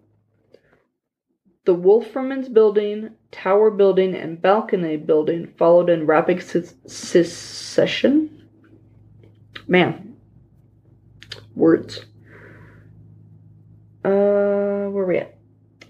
The 1.66 1.76
Wolferman's 1.76 2.50
Building, 2.50 3.12
Tower 3.32 3.72
Building, 3.72 4.16
and 4.16 4.42
Balcony 4.42 4.98
Building 4.98 5.54
followed 5.58 5.90
in 5.90 6.06
rapid 6.06 6.42
succession. 6.88 8.44
Man, 9.68 10.16
words. 11.56 12.06
Uh, 14.04 14.90
where 14.90 15.04
are 15.04 15.08
we 15.08 15.18
at? 15.18 15.35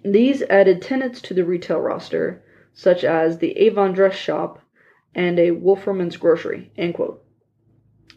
These 0.05 0.43
added 0.43 0.83
tenants 0.83 1.19
to 1.21 1.33
the 1.33 1.43
retail 1.43 1.79
roster, 1.79 2.43
such 2.73 3.03
as 3.03 3.39
the 3.39 3.57
Avon 3.57 3.93
Dress 3.93 4.15
Shop 4.15 4.61
and 5.15 5.39
a 5.39 5.49
Wolferman's 5.51 6.17
Grocery. 6.17 6.71
End 6.77 6.93
quote. 6.93 7.23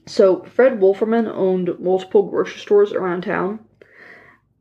So 0.04 0.42
Fred 0.42 0.80
Wolferman 0.80 1.26
owned 1.26 1.78
multiple 1.80 2.28
grocery 2.28 2.60
stores 2.60 2.92
around 2.92 3.22
town, 3.22 3.60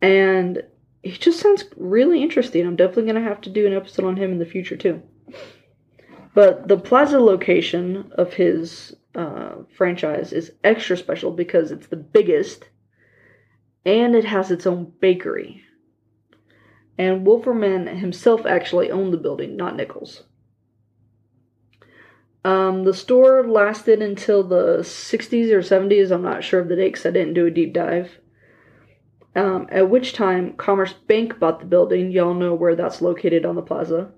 and 0.01 0.63
he 1.03 1.11
just 1.11 1.39
sounds 1.39 1.65
really 1.75 2.23
interesting. 2.23 2.65
I'm 2.65 2.75
definitely 2.75 3.13
to 3.13 3.21
have 3.21 3.41
to 3.41 3.49
do 3.49 3.67
an 3.67 3.73
episode 3.73 4.05
on 4.05 4.15
him 4.15 4.31
in 4.31 4.39
the 4.39 4.45
future 4.45 4.77
too. 4.77 5.01
But 6.33 6.67
the 6.67 6.77
plaza 6.77 7.19
location 7.19 8.11
of 8.15 8.33
his 8.33 8.95
uh, 9.15 9.63
franchise 9.75 10.31
is 10.31 10.53
extra 10.63 10.95
special 10.95 11.31
because 11.31 11.71
it's 11.71 11.87
the 11.87 11.95
biggest 11.97 12.69
and 13.85 14.15
it 14.15 14.25
has 14.25 14.51
its 14.51 14.67
own 14.67 14.93
bakery. 14.99 15.63
And 16.97 17.25
Wolferman 17.25 17.99
himself 17.99 18.45
actually 18.45 18.89
owned 18.89 19.13
the 19.13 19.17
building, 19.17 19.55
not 19.55 19.75
Nichols. 19.75 20.23
Um, 22.43 22.85
the 22.85 22.93
store 22.93 23.47
lasted 23.47 24.01
until 24.01 24.41
the 24.41 24.79
60s 24.79 25.51
or 25.51 25.59
70s. 25.59 26.11
I'm 26.11 26.23
not 26.23 26.43
sure 26.43 26.59
of 26.59 26.69
the 26.69 26.75
date 26.75 26.93
because 26.93 27.05
I 27.05 27.11
didn't 27.11 27.33
do 27.33 27.45
a 27.45 27.51
deep 27.51 27.73
dive 27.73 28.19
um, 29.37 29.67
at 29.69 29.89
which 29.89 30.13
time 30.13 30.53
Commerce 30.53 30.93
Bank 30.93 31.39
bought 31.39 31.59
the 31.59 31.65
building. 31.67 32.09
Y'all 32.09 32.33
know 32.33 32.55
where 32.55 32.75
that's 32.75 33.03
located 33.03 33.45
on 33.45 33.55
the 33.55 33.61
plaza. 33.61 34.09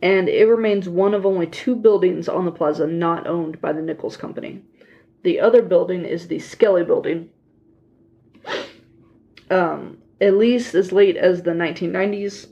And 0.00 0.28
it 0.28 0.44
remains 0.44 0.88
one 0.88 1.12
of 1.12 1.26
only 1.26 1.48
two 1.48 1.74
buildings 1.74 2.28
on 2.28 2.44
the 2.44 2.52
plaza 2.52 2.86
not 2.86 3.26
owned 3.26 3.60
by 3.60 3.72
the 3.72 3.82
Nichols 3.82 4.16
Company. 4.16 4.62
The 5.24 5.40
other 5.40 5.60
building 5.60 6.04
is 6.04 6.28
the 6.28 6.38
Skelly 6.38 6.84
Building. 6.84 7.30
Um, 9.50 9.98
at 10.20 10.36
least 10.36 10.74
as 10.74 10.92
late 10.92 11.16
as 11.16 11.42
the 11.42 11.52
1990s. 11.52 12.48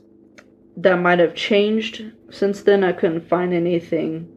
That 0.75 0.99
might 0.99 1.19
have 1.19 1.35
changed 1.35 2.03
since 2.31 2.63
then. 2.63 2.83
I 2.83 2.93
couldn't 2.93 3.29
find 3.29 3.53
anything 3.53 4.27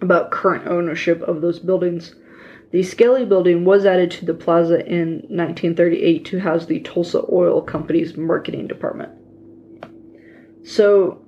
about 0.00 0.30
current 0.30 0.66
ownership 0.66 1.20
of 1.22 1.42
those 1.42 1.58
buildings. 1.58 2.14
The 2.70 2.82
Skelly 2.82 3.24
building 3.24 3.64
was 3.64 3.84
added 3.84 4.10
to 4.12 4.24
the 4.24 4.34
plaza 4.34 4.86
in 4.86 5.22
1938 5.28 6.24
to 6.26 6.40
house 6.40 6.66
the 6.66 6.80
Tulsa 6.80 7.24
Oil 7.30 7.60
Company's 7.60 8.16
marketing 8.16 8.68
department. 8.68 9.10
So, 10.62 11.22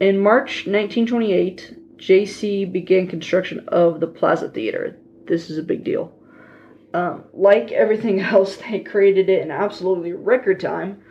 in 0.00 0.18
March 0.18 0.66
1928, 0.66 1.76
JC 1.96 2.70
began 2.70 3.06
construction 3.06 3.60
of 3.68 4.00
the 4.00 4.08
Plaza 4.08 4.48
Theater. 4.48 4.96
This 5.26 5.48
is 5.48 5.58
a 5.58 5.62
big 5.62 5.84
deal. 5.84 6.12
Um, 6.94 7.24
like 7.32 7.72
everything 7.72 8.20
else, 8.34 8.56
they 8.56 8.80
created 8.80 9.28
it 9.28 9.42
in 9.42 9.50
absolutely 9.50 10.12
record 10.12 10.60
time 10.60 11.02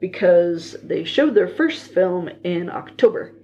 because 0.00 0.76
they 0.82 1.04
showed 1.04 1.34
their 1.34 1.48
first 1.48 1.90
film 1.92 2.28
in 2.44 2.70
October. 2.70 3.34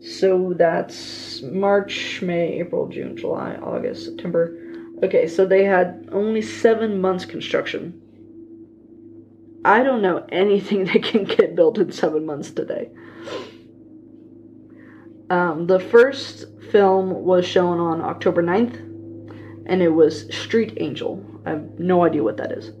So 0.00 0.54
that's 0.56 1.42
March, 1.42 2.22
May, 2.22 2.60
April, 2.60 2.88
June, 2.88 3.16
July, 3.16 3.54
August, 3.56 4.04
September, 4.04 4.56
Okay, 5.02 5.26
so 5.26 5.44
they 5.44 5.64
had 5.64 6.08
only 6.12 6.40
seven 6.40 7.00
months 7.00 7.24
construction. 7.24 8.00
I 9.64 9.82
don't 9.82 10.00
know 10.00 10.24
anything 10.30 10.84
that 10.92 11.02
can 11.02 11.24
get 11.24 11.56
built 11.56 11.78
in 11.78 11.90
seven 11.90 12.24
months 12.24 12.50
today. 12.50 12.90
Um, 15.28 15.66
the 15.66 15.80
first 15.80 16.44
film 16.70 17.24
was 17.24 17.46
shown 17.46 17.80
on 17.80 18.00
October 18.00 18.42
9th, 18.42 18.91
and 19.66 19.82
it 19.82 19.90
was 19.90 20.32
Street 20.34 20.74
Angel. 20.78 21.24
I 21.46 21.50
have 21.50 21.78
no 21.78 22.04
idea 22.04 22.22
what 22.22 22.36
that 22.38 22.52
is. 22.52 22.72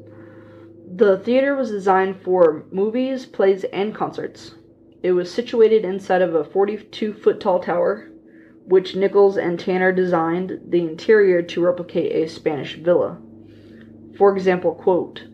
The 0.94 1.18
theater 1.18 1.54
was 1.54 1.70
designed 1.70 2.20
for 2.22 2.64
movies, 2.70 3.26
plays, 3.26 3.64
and 3.64 3.94
concerts. 3.94 4.54
It 5.02 5.12
was 5.12 5.32
situated 5.32 5.84
inside 5.84 6.22
of 6.22 6.34
a 6.34 6.44
42 6.44 7.14
foot 7.14 7.40
tall 7.40 7.60
tower, 7.60 8.08
which 8.66 8.94
Nichols 8.94 9.36
and 9.36 9.58
Tanner 9.58 9.90
designed 9.90 10.60
the 10.68 10.80
interior 10.80 11.42
to 11.42 11.64
replicate 11.64 12.12
a 12.12 12.28
Spanish 12.28 12.76
villa. 12.76 13.18
For 14.16 14.36
example, 14.36 14.74
quote, 14.74 15.24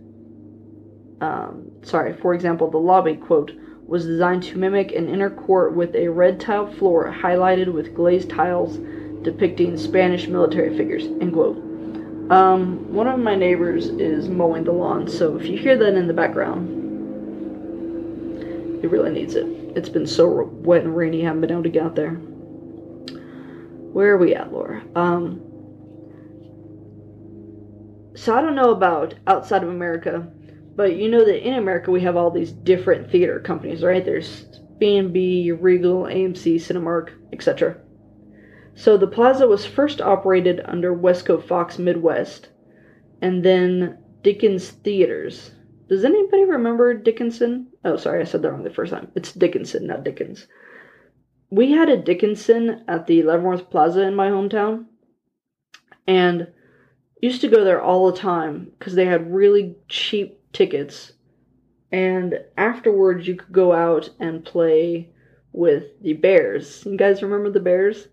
um, 1.21 1.71
sorry, 1.83 2.15
for 2.15 2.33
example, 2.33 2.71
the 2.71 2.79
lobby, 2.79 3.17
quote, 3.17 3.53
was 3.87 4.07
designed 4.07 4.43
to 4.45 4.59
mimic 4.59 4.93
an 4.93 5.09
inner 5.09 5.31
court 5.31 5.75
with 5.75 5.95
a 5.95 6.09
red 6.09 6.39
tile 6.39 6.71
floor 6.71 7.13
highlighted 7.23 7.73
with 7.73 7.95
glazed 7.95 8.31
tiles 8.31 8.79
depicting 9.23 9.77
Spanish 9.77 10.29
military 10.29 10.77
figures, 10.77 11.05
end 11.05 11.33
quote. 11.33 11.57
Um, 12.31 12.93
one 12.93 13.07
of 13.07 13.19
my 13.19 13.35
neighbors 13.35 13.87
is 13.87 14.29
mowing 14.29 14.65
the 14.65 14.73
lawn, 14.73 15.09
so 15.09 15.37
if 15.37 15.47
you 15.47 15.57
hear 15.57 15.77
that 15.79 15.95
in 15.95 16.07
the 16.07 16.13
background, 16.13 16.75
it 18.85 18.91
really 18.91 19.11
needs 19.11 19.35
it. 19.35 19.47
It's 19.77 19.89
been 19.89 20.07
so 20.07 20.45
wet 20.53 20.83
and 20.83 20.95
rainy, 20.97 21.23
I 21.23 21.27
haven't 21.27 21.41
been 21.41 21.53
able 21.53 21.63
to 21.63 21.71
get 21.71 21.83
out 21.83 21.95
there. 21.97 22.13
Where 23.93 24.13
are 24.13 24.19
we 24.19 24.35
at, 24.35 24.53
Laura? 24.53 24.83
Um, 24.95 25.41
so 28.15 28.37
I 28.37 28.41
don't 28.41 28.55
know 28.55 28.73
about 28.73 29.15
outside 29.27 29.63
of 29.63 29.71
America, 29.71 30.29
but 30.77 30.97
you 30.97 31.09
know 31.09 31.25
that 31.25 31.47
in 31.47 31.55
America 31.55 31.91
we 31.91 32.03
have 32.03 32.17
all 32.17 32.31
these 32.31 32.53
different 32.53 33.11
theater 33.11 33.41
companies, 33.41 33.83
right? 33.83 34.05
There's 34.05 34.45
B&B, 34.79 35.53
Regal, 35.53 36.03
AMC, 36.03 36.57
Cinemark, 36.57 37.11
etc. 37.33 37.79
So 38.79 38.97
the 38.97 39.09
plaza 39.09 39.49
was 39.49 39.67
first 39.67 40.01
operated 40.01 40.61
under 40.64 40.95
Wesco 40.95 41.43
Fox 41.43 41.81
Midwest 41.81 42.51
and 43.21 43.45
then 43.45 43.99
Dickens 44.23 44.71
Theaters. 44.71 45.51
Does 45.88 46.05
anybody 46.05 46.45
remember 46.45 46.95
Dickinson? 46.95 47.73
Oh, 47.85 47.97
sorry, 47.97 48.21
I 48.21 48.25
said 48.25 48.43
that 48.43 48.53
wrong 48.53 48.62
the 48.62 48.71
first 48.71 48.93
time. 48.93 49.11
It's 49.17 49.33
Dickinson, 49.33 49.88
not 49.88 50.05
Dickens. 50.05 50.47
We 51.51 51.73
had 51.73 51.88
a 51.88 52.01
Dickinson 52.01 52.85
at 52.87 53.09
the 53.09 53.25
Leavenworth 53.25 53.69
Plaza 53.69 54.03
in 54.03 54.14
my 54.14 54.29
hometown 54.29 54.85
and 56.07 56.47
used 57.21 57.41
to 57.41 57.49
go 57.49 57.64
there 57.64 57.83
all 57.83 58.12
the 58.12 58.17
time 58.17 58.71
because 58.79 58.95
they 58.95 59.07
had 59.07 59.35
really 59.35 59.75
cheap 59.88 60.38
tickets. 60.53 61.14
And 61.91 62.38
afterwards, 62.57 63.27
you 63.27 63.35
could 63.35 63.53
go 63.53 63.73
out 63.73 64.11
and 64.21 64.45
play 64.45 65.11
with 65.53 66.01
the 66.01 66.12
bears. 66.12 66.85
You 66.87 66.97
guys 66.97 67.25
remember 67.25 67.51
the 67.51 67.59
bears? 67.59 68.07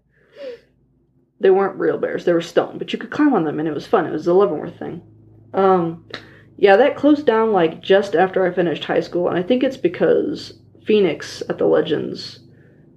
They 1.39 1.49
weren't 1.49 1.79
real 1.79 1.97
bears, 1.97 2.25
they 2.25 2.33
were 2.33 2.41
stone, 2.41 2.77
but 2.77 2.93
you 2.93 2.99
could 2.99 3.11
climb 3.11 3.33
on 3.33 3.43
them 3.43 3.59
and 3.59 3.67
it 3.67 3.73
was 3.73 3.87
fun. 3.87 4.05
It 4.05 4.11
was 4.11 4.25
the 4.25 4.33
Leavenworth 4.33 4.79
thing. 4.79 5.01
Um, 5.53 6.05
yeah, 6.57 6.77
that 6.77 6.95
closed 6.95 7.25
down 7.25 7.51
like 7.51 7.81
just 7.81 8.15
after 8.15 8.45
I 8.45 8.53
finished 8.53 8.85
high 8.85 9.01
school, 9.01 9.27
and 9.27 9.37
I 9.37 9.43
think 9.43 9.63
it's 9.63 9.77
because 9.77 10.59
Phoenix 10.85 11.43
at 11.49 11.57
the 11.57 11.65
Legends 11.65 12.39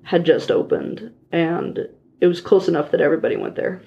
had 0.02 0.24
just 0.24 0.50
opened 0.50 1.12
and 1.32 1.88
it 2.20 2.26
was 2.26 2.40
close 2.40 2.68
enough 2.68 2.90
that 2.90 3.00
everybody 3.00 3.36
went 3.36 3.56
there. 3.56 3.82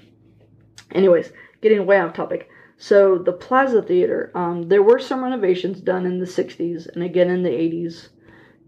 Anyways, 0.92 1.32
getting 1.62 1.86
way 1.86 2.00
off 2.00 2.14
topic. 2.14 2.50
So 2.78 3.18
the 3.18 3.34
Plaza 3.34 3.82
Theater, 3.82 4.32
um, 4.36 4.70
there 4.70 4.84
were 4.84 5.00
some 5.00 5.24
renovations 5.24 5.82
done 5.82 6.06
in 6.06 6.20
the 6.20 6.26
60s 6.26 6.88
and 6.94 7.04
again 7.04 7.30
in 7.30 7.44
the 7.44 7.50
80s. 7.50 8.10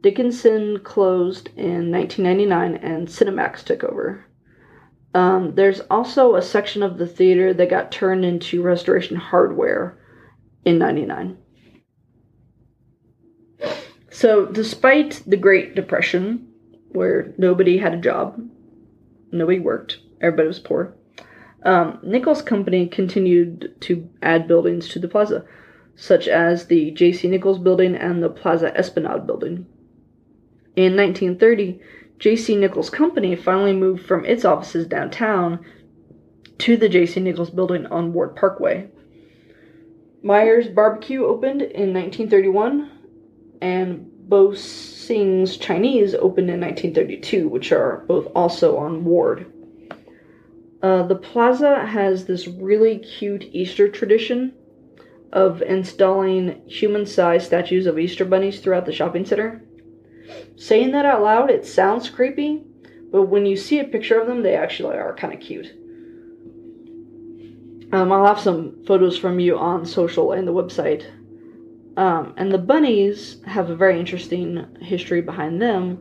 Dickinson 0.02 0.80
closed 0.80 1.50
in 1.56 1.92
1999 1.92 2.76
and 2.76 3.08
Cinemax 3.08 3.64
took 3.64 3.84
over. 3.84 4.26
Um, 5.14 5.54
there's 5.56 5.80
also 5.92 6.36
a 6.36 6.42
section 6.42 6.82
of 6.82 6.98
the 6.98 7.08
theater 7.08 7.54
that 7.54 7.70
got 7.70 7.92
turned 7.92 8.26
into 8.26 8.64
restoration 8.64 9.16
hardware 9.16 9.98
in 10.66 10.80
99. 10.80 11.38
So, 14.10 14.46
despite 14.46 15.22
the 15.26 15.38
Great 15.38 15.76
Depression, 15.76 16.48
where 16.90 17.34
nobody 17.38 17.78
had 17.78 17.94
a 17.94 17.98
job, 17.98 18.40
nobody 19.32 19.60
worked, 19.60 20.00
everybody 20.22 20.48
was 20.48 20.60
poor, 20.60 20.96
um, 21.64 22.00
Nichols 22.04 22.42
Company 22.42 22.88
continued 22.88 23.76
to 23.82 24.10
add 24.22 24.48
buildings 24.48 24.90
to 24.90 25.00
the 25.00 25.08
plaza, 25.08 25.46
such 25.96 26.28
as 26.28 26.68
the 26.68 26.92
J.C. 26.92 27.28
Nichols 27.28 27.60
building 27.60 27.96
and 27.96 28.22
the 28.22 28.30
Plaza 28.30 28.76
Esplanade 28.78 29.26
building. 29.26 29.66
In 30.76 30.96
1930, 30.96 31.80
J.C. 32.20 32.56
Nichols 32.56 32.90
Company 32.90 33.36
finally 33.36 33.74
moved 33.74 34.06
from 34.06 34.26
its 34.26 34.46
offices 34.46 34.88
downtown 34.88 35.66
to 36.60 36.78
the 36.78 36.90
J.C. 36.90 37.20
Nichols 37.20 37.50
building 37.50 37.86
on 37.88 38.14
Ward 38.14 38.36
Parkway. 38.36 38.90
Myers 40.22 40.68
Barbecue 40.70 41.26
opened 41.26 41.62
in 41.62 41.94
1931, 41.94 42.90
and 43.62 44.10
Bo 44.30 44.54
Sing's 44.54 45.58
Chinese 45.58 46.16
opened 46.16 46.50
in 46.50 46.62
1932, 46.62 47.50
which 47.50 47.74
are 47.74 48.06
both 48.08 48.28
also 48.34 48.78
on 48.78 49.04
Ward. 49.04 49.52
Uh, 50.82 51.04
the 51.04 51.16
plaza 51.16 51.86
has 51.86 52.26
this 52.26 52.48
really 52.48 53.00
cute 53.00 53.44
Easter 53.52 53.90
tradition 53.90 54.54
of 55.34 55.62
installing 55.62 56.62
human 56.68 57.06
sized 57.06 57.46
statues 57.46 57.86
of 57.86 57.98
Easter 57.98 58.24
bunnies 58.24 58.60
throughout 58.60 58.86
the 58.86 58.92
shopping 58.92 59.26
center. 59.26 59.64
Saying 60.56 60.92
that 60.92 61.06
out 61.06 61.22
loud, 61.22 61.50
it 61.50 61.66
sounds 61.66 62.10
creepy, 62.10 62.64
but 63.12 63.24
when 63.24 63.46
you 63.46 63.58
see 63.58 63.80
a 63.80 63.84
picture 63.84 64.20
of 64.20 64.28
them, 64.28 64.44
they 64.44 64.56
actually 64.56 64.96
are 64.98 65.16
kind 65.16 65.34
of 65.34 65.40
cute. 65.40 65.74
Um, 67.92 68.12
I'll 68.12 68.26
have 68.26 68.40
some 68.40 68.84
photos 68.86 69.18
from 69.18 69.40
you 69.40 69.58
on 69.58 69.86
social 69.86 70.32
and 70.32 70.48
the 70.48 70.54
website. 70.54 71.06
Um, 71.96 72.34
and 72.38 72.52
the 72.52 72.58
bunnies 72.58 73.38
have 73.46 73.70
a 73.70 73.76
very 73.76 74.00
interesting 74.00 74.66
history 74.82 75.22
behind 75.22 75.62
them. 75.62 76.00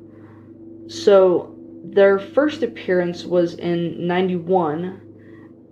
So, 0.88 1.54
their 1.84 2.18
first 2.18 2.62
appearance 2.62 3.24
was 3.24 3.54
in 3.54 4.06
91, 4.06 5.00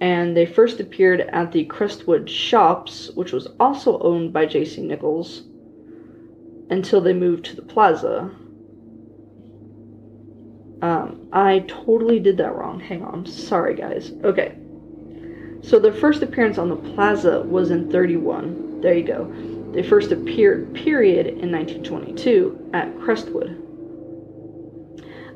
and 0.00 0.36
they 0.36 0.44
first 0.44 0.78
appeared 0.80 1.20
at 1.20 1.52
the 1.52 1.64
Crestwood 1.64 2.28
Shops, 2.28 3.10
which 3.14 3.32
was 3.32 3.46
also 3.58 3.98
owned 4.00 4.32
by 4.32 4.44
J.C. 4.44 4.82
Nichols, 4.82 5.44
until 6.68 7.00
they 7.00 7.14
moved 7.14 7.46
to 7.46 7.56
the 7.56 7.62
plaza. 7.62 8.30
Um, 10.82 11.28
I 11.32 11.60
totally 11.68 12.20
did 12.20 12.36
that 12.38 12.54
wrong. 12.54 12.80
Hang 12.80 13.02
on. 13.02 13.26
Sorry, 13.26 13.74
guys. 13.74 14.12
Okay. 14.24 14.56
So 15.62 15.78
their 15.78 15.92
first 15.92 16.22
appearance 16.22 16.56
on 16.56 16.70
the 16.70 16.76
plaza 16.76 17.42
was 17.42 17.70
in 17.70 17.90
31. 17.90 18.80
There 18.80 18.94
you 18.94 19.04
go. 19.04 19.32
They 19.72 19.82
first 19.82 20.10
appeared, 20.10 20.74
period, 20.74 21.26
in 21.26 21.52
1922 21.52 22.70
at 22.72 22.98
Crestwood. 22.98 23.56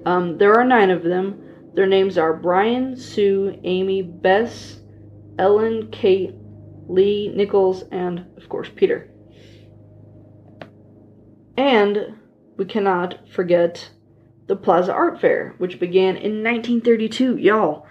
Um, 0.07 0.39
there 0.39 0.55
are 0.55 0.65
nine 0.65 0.91
of 0.91 1.03
them. 1.03 1.41
Their 1.75 1.87
names 1.87 2.19
are 2.19 2.33
Brian, 2.35 2.97
Sue, 2.97 3.59
Amy, 3.65 4.03
Bess, 4.03 4.81
Ellen, 5.39 5.91
Kate, 5.91 6.35
Lee, 6.89 7.33
Nichols, 7.35 7.85
and, 7.91 8.27
of 8.37 8.49
course, 8.49 8.71
Peter. 8.75 9.11
And 11.57 12.17
we 12.57 12.65
cannot 12.65 13.29
forget 13.29 13.91
the 14.47 14.57
Plaza 14.57 14.93
Art 14.93 15.21
Fair, 15.21 15.55
which 15.59 15.81
began 15.81 16.17
in 16.17 16.43
1932. 16.43 17.39
Y'all, 17.39 17.87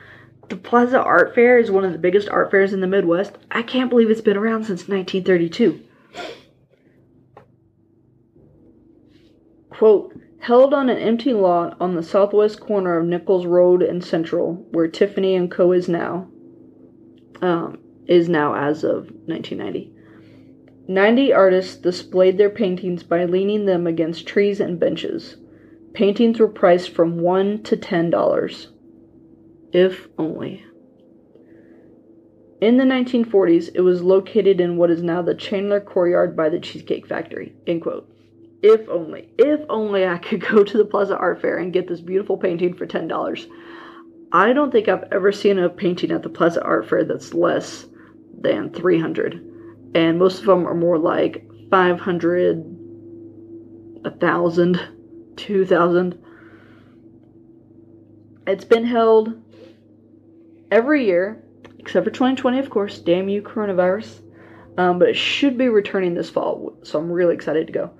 the 0.50 0.56
Plaza 0.56 1.00
Art 1.00 1.34
Fair 1.34 1.58
is 1.58 1.72
one 1.72 1.84
of 1.84 1.92
the 1.92 1.98
biggest 1.98 2.30
art 2.30 2.52
fairs 2.52 2.74
in 2.74 2.82
the 2.82 2.88
Midwest. 2.88 3.38
I 3.50 3.64
can't 3.64 3.90
believe 3.90 4.10
it's 4.10 4.22
been 4.22 4.38
around 4.38 4.66
since 4.66 4.88
1932. 4.88 5.82
Quote, 9.70 10.14
held 10.40 10.74
on 10.74 10.90
an 10.90 10.98
empty 10.98 11.34
lot 11.34 11.76
on 11.80 11.96
the 11.96 12.04
southwest 12.04 12.60
corner 12.60 13.00
of 13.00 13.08
Nichols 13.08 13.46
Road 13.46 13.82
and 13.82 14.04
Central, 14.04 14.56
where 14.72 14.88
Tiffany 14.88 15.36
and 15.36 15.50
Co. 15.50 15.72
is 15.72 15.88
now, 15.88 16.28
um, 17.42 17.80
is 18.06 18.30
now 18.30 18.54
as 18.54 18.84
of 18.84 19.10
1990. 19.26 19.92
90 20.88 21.34
artists 21.34 21.78
displayed 21.78 22.38
their 22.38 22.50
paintings 22.50 23.04
by 23.04 23.24
leaning 23.24 23.66
them 23.66 23.88
against 23.88 24.28
trees 24.28 24.60
and 24.60 24.80
benches. 24.80 25.38
Paintings 25.94 26.40
were 26.40 26.48
priced 26.48 26.90
from 26.90 27.20
1 27.20 27.64
to 27.64 27.78
$10. 27.78 28.68
If 29.72 30.08
only. 30.18 30.66
In 32.62 32.78
the 32.78 32.84
1940s, 32.84 33.70
it 33.76 33.82
was 33.82 34.02
located 34.02 34.60
in 34.60 34.78
what 34.78 34.90
is 34.90 35.04
now 35.04 35.22
the 35.22 35.36
Chandler 35.36 35.82
Courtyard 35.82 36.36
by 36.36 36.50
the 36.50 36.60
Cheesecake 36.60 37.06
Factory. 37.06 37.54
End 37.68 37.82
quote. 37.82 38.10
If 38.64 38.88
only, 38.88 39.30
if 39.38 39.60
only 39.70 40.08
I 40.08 40.18
could 40.18 40.40
go 40.40 40.64
to 40.64 40.78
the 40.78 40.86
Plaza 40.86 41.18
Art 41.18 41.42
Fair 41.42 41.58
and 41.58 41.74
get 41.74 41.88
this 41.88 42.00
beautiful 42.00 42.38
painting 42.38 42.74
for 42.74 42.88
$10. 42.88 43.48
I 44.32 44.54
don't 44.54 44.72
think 44.72 44.88
I've 44.88 45.12
ever 45.12 45.32
seen 45.32 45.60
a 45.60 45.70
painting 45.70 46.12
at 46.12 46.24
the 46.24 46.30
Plaza 46.30 46.64
Art 46.64 46.88
Fair 46.90 47.04
that's 47.04 47.34
less 47.34 47.86
than 48.40 48.72
300. 48.72 49.92
And 49.94 50.18
most 50.18 50.40
of 50.40 50.46
them 50.46 50.66
are 50.66 50.74
more 50.74 50.98
like 50.98 51.46
500, 51.70 52.58
a 54.06 54.10
1,000, 54.10 54.80
2,000. 55.38 56.20
It's 58.46 58.66
been 58.66 58.86
held 58.86 59.42
every 60.72 61.06
year, 61.06 61.44
except 61.80 62.06
for 62.06 62.12
2020, 62.12 62.60
of 62.60 62.70
course. 62.70 63.00
Damn 63.00 63.30
you, 63.30 63.42
coronavirus. 63.42 64.22
Um, 64.78 65.00
but 65.00 65.10
it 65.10 65.16
should 65.16 65.58
be 65.58 65.70
returning 65.70 66.16
this 66.16 66.30
fall, 66.30 66.78
so 66.84 67.00
I'm 67.00 67.12
really 67.12 67.36
excited 67.36 67.68
to 67.68 67.74
go. 67.74 67.92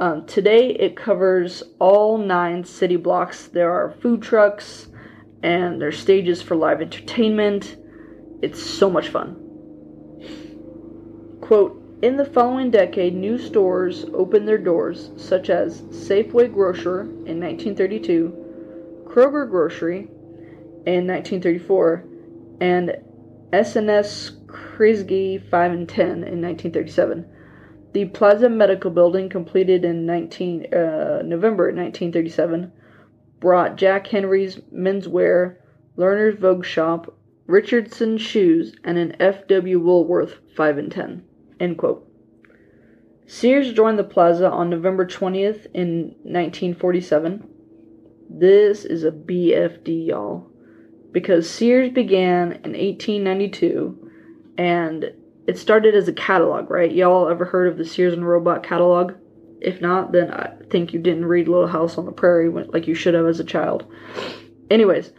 Um, 0.00 0.26
today 0.26 0.70
it 0.70 0.96
covers 0.96 1.62
all 1.78 2.18
nine 2.18 2.64
city 2.64 2.96
blocks. 2.96 3.46
There 3.46 3.72
are 3.72 3.90
food 3.90 4.22
trucks 4.22 4.88
and 5.42 5.80
there's 5.80 5.98
stages 5.98 6.40
for 6.42 6.56
live 6.56 6.80
entertainment. 6.80 7.76
It's 8.42 8.62
so 8.62 8.90
much 8.90 9.08
fun. 9.08 9.36
Quote 11.40 11.82
In 12.00 12.16
the 12.16 12.24
following 12.24 12.70
decade, 12.70 13.16
new 13.16 13.38
stores 13.38 14.06
opened 14.14 14.46
their 14.46 14.56
doors, 14.56 15.10
such 15.16 15.50
as 15.50 15.82
Safeway 15.82 16.46
Grocer 16.46 17.00
in 17.00 17.40
1932, 17.40 19.02
Kroger 19.04 19.50
Grocery 19.50 20.08
in 20.86 21.08
1934, 21.08 22.04
and 22.60 22.96
SNS 23.52 24.46
Kresge 24.46 25.50
5 25.50 25.72
and 25.72 25.88
10 25.88 26.06
in 26.06 26.40
1937. 26.40 27.26
The 27.94 28.04
Plaza 28.04 28.48
Medical 28.48 28.92
Building, 28.92 29.28
completed 29.28 29.84
in 29.84 30.06
19, 30.06 30.72
uh, 30.72 31.22
November 31.24 31.64
1937, 31.64 32.70
brought 33.40 33.74
Jack 33.74 34.06
Henry's 34.06 34.60
Menswear, 34.72 35.56
Lerner's 35.96 36.38
Vogue 36.38 36.64
Shop, 36.64 37.12
Richardson 37.48 38.18
Shoes, 38.18 38.76
and 38.84 38.98
an 38.98 39.16
F.W. 39.18 39.80
Woolworth 39.80 40.36
5 40.54 40.78
and 40.78 40.92
10. 40.92 41.24
End 41.60 41.78
quote. 41.78 42.08
Sears 43.26 43.72
joined 43.72 43.98
the 43.98 44.04
plaza 44.04 44.50
on 44.50 44.70
November 44.70 45.06
20th 45.06 45.66
in 45.74 46.14
1947. 46.22 47.46
This 48.30 48.84
is 48.84 49.04
a 49.04 49.10
BFD, 49.10 50.06
y'all. 50.06 50.50
Because 51.12 51.48
Sears 51.48 51.90
began 51.90 52.52
in 52.52 52.72
1892 52.72 54.10
and 54.56 55.12
it 55.46 55.58
started 55.58 55.94
as 55.94 56.08
a 56.08 56.12
catalog, 56.12 56.70
right? 56.70 56.92
Y'all 56.92 57.28
ever 57.28 57.44
heard 57.44 57.68
of 57.68 57.78
the 57.78 57.84
Sears 57.84 58.12
and 58.12 58.26
Roebuck 58.26 58.62
catalog? 58.62 59.14
If 59.60 59.80
not, 59.80 60.12
then 60.12 60.30
I 60.30 60.52
think 60.70 60.92
you 60.92 61.00
didn't 61.00 61.26
read 61.26 61.48
Little 61.48 61.66
House 61.66 61.98
on 61.98 62.06
the 62.06 62.12
Prairie 62.12 62.48
like 62.48 62.86
you 62.86 62.94
should 62.94 63.14
have 63.14 63.26
as 63.26 63.40
a 63.40 63.44
child. 63.44 63.86
Anyways, 64.70 65.12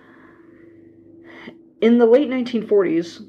in 1.82 1.98
the 1.98 2.06
late 2.06 2.30
1940s, 2.30 3.28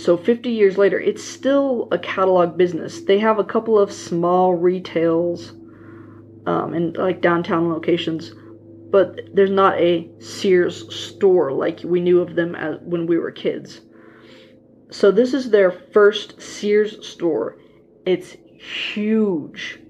so 0.00 0.16
50 0.16 0.50
years 0.50 0.78
later, 0.78 0.98
it's 0.98 1.22
still 1.22 1.88
a 1.92 1.98
catalog 1.98 2.56
business. 2.56 3.02
They 3.02 3.18
have 3.18 3.38
a 3.38 3.44
couple 3.44 3.78
of 3.78 3.92
small 3.92 4.54
retails 4.54 5.52
um, 6.46 6.72
in 6.72 6.94
like 6.94 7.20
downtown 7.20 7.68
locations, 7.68 8.32
but 8.90 9.20
there's 9.34 9.50
not 9.50 9.78
a 9.78 10.08
Sears 10.18 10.94
store 10.94 11.52
like 11.52 11.80
we 11.84 12.00
knew 12.00 12.20
of 12.20 12.34
them 12.34 12.54
as 12.54 12.78
when 12.82 13.06
we 13.06 13.18
were 13.18 13.30
kids. 13.30 13.82
So 14.90 15.12
this 15.12 15.34
is 15.34 15.50
their 15.50 15.70
first 15.70 16.40
Sears 16.40 17.06
store. 17.06 17.58
It's 18.06 18.36
huge. 18.58 19.80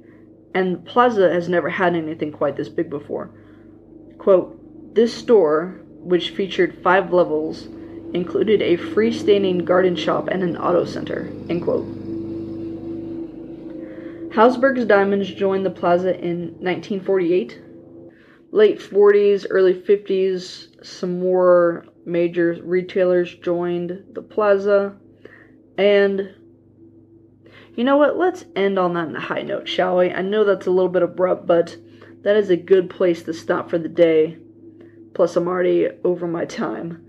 And 0.55 0.85
Plaza 0.85 1.33
has 1.33 1.49
never 1.49 1.71
had 1.71 1.95
anything 1.95 2.33
quite 2.33 2.57
this 2.57 2.69
big 2.69 2.91
before. 2.91 3.31
Quote, 4.19 4.95
this 4.95 5.15
store, 5.15 5.81
which 5.87 6.31
featured 6.31 6.83
five 6.83 7.13
levels, 7.13 7.69
included 8.15 8.63
a 8.63 8.77
freestanding 8.77 9.65
garden 9.65 9.97
shop 9.97 10.29
and 10.29 10.43
an 10.43 10.57
auto 10.57 10.85
center. 10.85 11.31
End 11.49 11.63
quote. 11.63 11.87
Helzberg's 14.31 14.85
Diamonds 14.85 15.33
joined 15.33 15.67
the 15.67 15.71
plaza 15.71 16.17
in 16.19 16.53
1948. 16.61 17.61
Late 18.53 18.79
40s, 18.79 19.47
early 19.51 19.75
50s, 19.75 20.85
some 20.85 21.21
more 21.21 21.85
major 22.05 22.59
retailers 22.63 23.35
joined 23.37 24.05
the 24.13 24.23
plaza. 24.23 24.97
And 25.77 26.35
you 27.75 27.85
know 27.85 27.97
what? 27.97 28.19
Let's 28.19 28.45
end 28.55 28.79
on 28.79 28.95
that 28.95 29.15
high 29.21 29.43
note, 29.43 29.69
shall 29.69 29.99
we? 29.99 30.11
I 30.11 30.23
know 30.23 30.45
that's 30.45 30.67
a 30.67 30.71
little 30.71 30.91
bit 30.91 31.03
abrupt, 31.03 31.47
but 31.47 31.77
that 32.23 32.37
is 32.37 32.51
a 32.51 32.57
good 32.57 32.91
place 32.91 33.23
to 33.25 33.33
stop 33.33 33.71
for 33.71 33.79
the 33.79 33.89
day. 33.89 34.39
Plus, 35.15 35.37
I'm 35.37 35.49
already 35.49 35.89
over 36.05 36.27
my 36.27 36.45
time. 36.45 37.05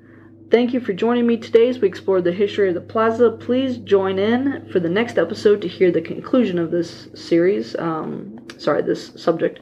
Thank 0.51 0.73
you 0.73 0.81
for 0.81 0.91
joining 0.91 1.25
me 1.25 1.37
today 1.37 1.69
as 1.69 1.79
we 1.79 1.87
explored 1.87 2.25
the 2.25 2.33
history 2.33 2.67
of 2.67 2.73
the 2.73 2.81
plaza. 2.81 3.31
Please 3.31 3.77
join 3.77 4.19
in 4.19 4.67
for 4.69 4.81
the 4.81 4.89
next 4.89 5.17
episode 5.17 5.61
to 5.61 5.67
hear 5.69 5.91
the 5.91 6.01
conclusion 6.01 6.59
of 6.59 6.71
this 6.71 7.07
series. 7.15 7.73
Um, 7.77 8.37
sorry, 8.57 8.81
this 8.81 9.13
subject. 9.15 9.61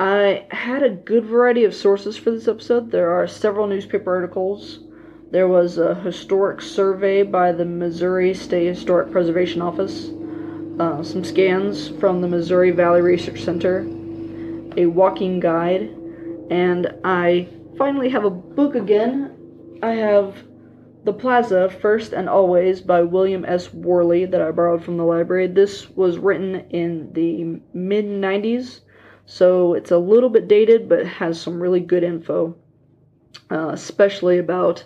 I 0.00 0.46
had 0.50 0.82
a 0.82 0.88
good 0.88 1.26
variety 1.26 1.64
of 1.64 1.74
sources 1.74 2.16
for 2.16 2.30
this 2.30 2.48
episode. 2.48 2.90
There 2.90 3.10
are 3.10 3.26
several 3.26 3.66
newspaper 3.66 4.14
articles. 4.14 4.84
There 5.32 5.48
was 5.48 5.76
a 5.76 5.96
historic 5.96 6.62
survey 6.62 7.22
by 7.22 7.52
the 7.52 7.66
Missouri 7.66 8.32
State 8.32 8.68
Historic 8.68 9.12
Preservation 9.12 9.60
Office, 9.60 10.12
uh, 10.80 11.02
some 11.02 11.24
scans 11.24 11.90
from 12.00 12.22
the 12.22 12.28
Missouri 12.28 12.70
Valley 12.70 13.02
Research 13.02 13.42
Center, 13.42 13.80
a 14.78 14.86
walking 14.86 15.40
guide, 15.40 15.90
and 16.48 16.94
I 17.04 17.48
finally 17.76 18.08
have 18.08 18.24
a 18.24 18.30
book 18.30 18.74
again 18.74 19.36
I 19.82 19.94
have 19.94 20.44
The 21.02 21.12
Plaza, 21.12 21.68
First 21.68 22.12
and 22.12 22.28
Always 22.28 22.80
by 22.80 23.02
William 23.02 23.44
S. 23.44 23.74
Worley 23.74 24.24
that 24.26 24.40
I 24.40 24.52
borrowed 24.52 24.84
from 24.84 24.96
the 24.96 25.04
library. 25.04 25.48
This 25.48 25.90
was 25.90 26.18
written 26.18 26.60
in 26.70 27.12
the 27.12 27.60
mid 27.76 28.04
90s, 28.04 28.80
so 29.26 29.74
it's 29.74 29.90
a 29.90 29.98
little 29.98 30.30
bit 30.30 30.46
dated 30.46 30.88
but 30.88 31.04
has 31.04 31.40
some 31.40 31.60
really 31.60 31.80
good 31.80 32.04
info, 32.04 32.54
uh, 33.50 33.70
especially 33.70 34.38
about 34.38 34.84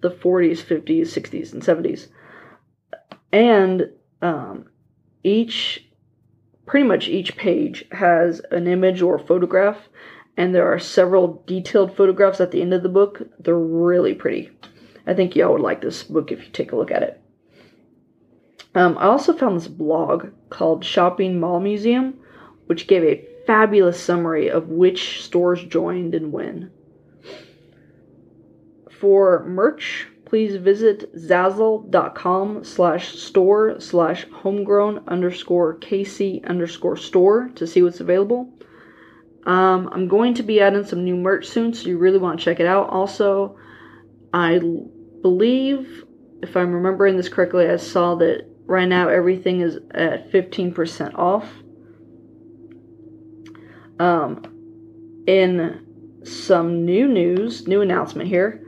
the 0.00 0.10
40s, 0.10 0.58
50s, 0.58 1.02
60s, 1.02 1.52
and 1.52 1.62
70s. 1.62 2.08
And 3.32 3.90
um, 4.20 4.66
each, 5.22 5.88
pretty 6.66 6.84
much 6.84 7.06
each 7.06 7.36
page 7.36 7.84
has 7.92 8.40
an 8.50 8.66
image 8.66 9.02
or 9.02 9.20
photograph 9.20 9.88
and 10.36 10.54
there 10.54 10.72
are 10.72 10.78
several 10.78 11.42
detailed 11.46 11.96
photographs 11.96 12.40
at 12.40 12.50
the 12.50 12.62
end 12.62 12.72
of 12.72 12.82
the 12.82 12.88
book. 12.88 13.22
They're 13.38 13.58
really 13.58 14.14
pretty. 14.14 14.50
I 15.06 15.14
think 15.14 15.34
y'all 15.34 15.52
would 15.52 15.60
like 15.60 15.80
this 15.80 16.04
book 16.04 16.32
if 16.32 16.44
you 16.44 16.50
take 16.52 16.72
a 16.72 16.76
look 16.76 16.90
at 16.90 17.02
it. 17.02 17.20
Um, 18.74 18.96
I 18.96 19.04
also 19.04 19.32
found 19.32 19.56
this 19.56 19.68
blog 19.68 20.28
called 20.48 20.84
Shopping 20.84 21.38
Mall 21.38 21.60
Museum, 21.60 22.14
which 22.66 22.86
gave 22.86 23.02
a 23.04 23.26
fabulous 23.46 24.00
summary 24.00 24.48
of 24.48 24.68
which 24.68 25.22
stores 25.22 25.62
joined 25.64 26.14
and 26.14 26.32
when. 26.32 26.70
For 28.90 29.44
merch, 29.44 30.06
please 30.24 30.56
visit 30.56 31.14
zazzle.com 31.14 32.64
slash 32.64 33.18
store 33.18 33.78
slash 33.80 34.26
homegrown 34.30 35.02
underscore 35.06 35.76
kc 35.76 36.42
underscore 36.46 36.96
store 36.96 37.50
to 37.56 37.66
see 37.66 37.82
what's 37.82 38.00
available. 38.00 38.48
Um, 39.44 39.88
I'm 39.92 40.06
going 40.06 40.34
to 40.34 40.42
be 40.42 40.60
adding 40.60 40.84
some 40.84 41.04
new 41.04 41.16
merch 41.16 41.46
soon, 41.46 41.74
so 41.74 41.88
you 41.88 41.98
really 41.98 42.18
want 42.18 42.38
to 42.38 42.44
check 42.44 42.60
it 42.60 42.66
out. 42.66 42.90
Also, 42.90 43.56
I 44.32 44.60
believe, 45.20 46.04
if 46.42 46.56
I'm 46.56 46.72
remembering 46.72 47.16
this 47.16 47.28
correctly, 47.28 47.68
I 47.68 47.76
saw 47.76 48.14
that 48.16 48.46
right 48.66 48.88
now 48.88 49.08
everything 49.08 49.60
is 49.60 49.78
at 49.92 50.30
15% 50.30 51.18
off. 51.18 51.48
Um, 53.98 55.22
in 55.26 55.86
some 56.24 56.84
new 56.84 57.08
news, 57.08 57.66
new 57.66 57.80
announcement 57.80 58.28
here. 58.28 58.64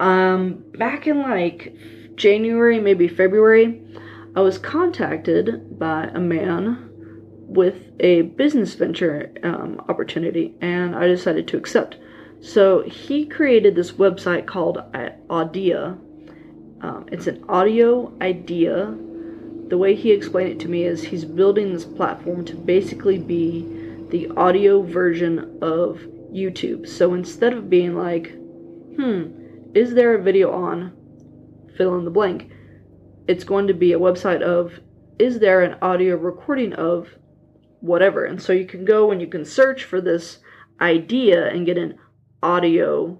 Um, 0.00 0.64
back 0.78 1.06
in 1.06 1.22
like 1.22 1.74
January, 2.14 2.78
maybe 2.78 3.08
February, 3.08 3.82
I 4.36 4.40
was 4.40 4.58
contacted 4.58 5.78
by 5.78 6.04
a 6.04 6.20
man 6.20 6.87
with 7.48 7.76
a 7.98 8.22
business 8.22 8.74
venture 8.74 9.32
um, 9.42 9.82
opportunity, 9.88 10.54
and 10.60 10.94
I 10.94 11.06
decided 11.06 11.48
to 11.48 11.56
accept. 11.56 11.96
So 12.40 12.82
he 12.82 13.26
created 13.26 13.74
this 13.74 13.92
website 13.92 14.46
called 14.46 14.78
Audia. 14.92 15.98
Um, 16.82 17.06
it's 17.10 17.26
an 17.26 17.44
audio 17.48 18.12
idea. 18.20 18.94
The 19.68 19.78
way 19.78 19.94
he 19.94 20.12
explained 20.12 20.50
it 20.52 20.60
to 20.60 20.68
me 20.68 20.84
is 20.84 21.02
he's 21.02 21.24
building 21.24 21.72
this 21.72 21.84
platform 21.84 22.44
to 22.44 22.54
basically 22.54 23.18
be 23.18 23.66
the 24.10 24.28
audio 24.36 24.82
version 24.82 25.58
of 25.60 26.00
YouTube. 26.32 26.86
So 26.86 27.14
instead 27.14 27.54
of 27.54 27.70
being 27.70 27.96
like, 27.96 28.32
hmm, 28.96 29.22
is 29.74 29.94
there 29.94 30.14
a 30.14 30.22
video 30.22 30.52
on? 30.52 30.92
Fill 31.76 31.98
in 31.98 32.04
the 32.04 32.10
blank. 32.10 32.50
It's 33.26 33.44
going 33.44 33.66
to 33.66 33.74
be 33.74 33.92
a 33.92 33.98
website 33.98 34.42
of, 34.42 34.72
is 35.18 35.38
there 35.38 35.62
an 35.62 35.76
audio 35.82 36.16
recording 36.16 36.72
of 36.74 37.08
whatever. 37.80 38.24
And 38.24 38.40
so 38.40 38.52
you 38.52 38.66
can 38.66 38.84
go 38.84 39.10
and 39.10 39.20
you 39.20 39.26
can 39.26 39.44
search 39.44 39.84
for 39.84 40.00
this 40.00 40.38
idea 40.80 41.48
and 41.48 41.66
get 41.66 41.78
an 41.78 41.98
audio 42.42 43.18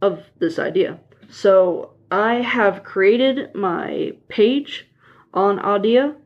of 0.00 0.24
this 0.38 0.58
idea. 0.58 0.98
So 1.28 1.94
I 2.10 2.36
have 2.36 2.82
created 2.82 3.54
my 3.54 4.12
page 4.28 4.88
on 5.32 5.58
Audia 5.58 6.16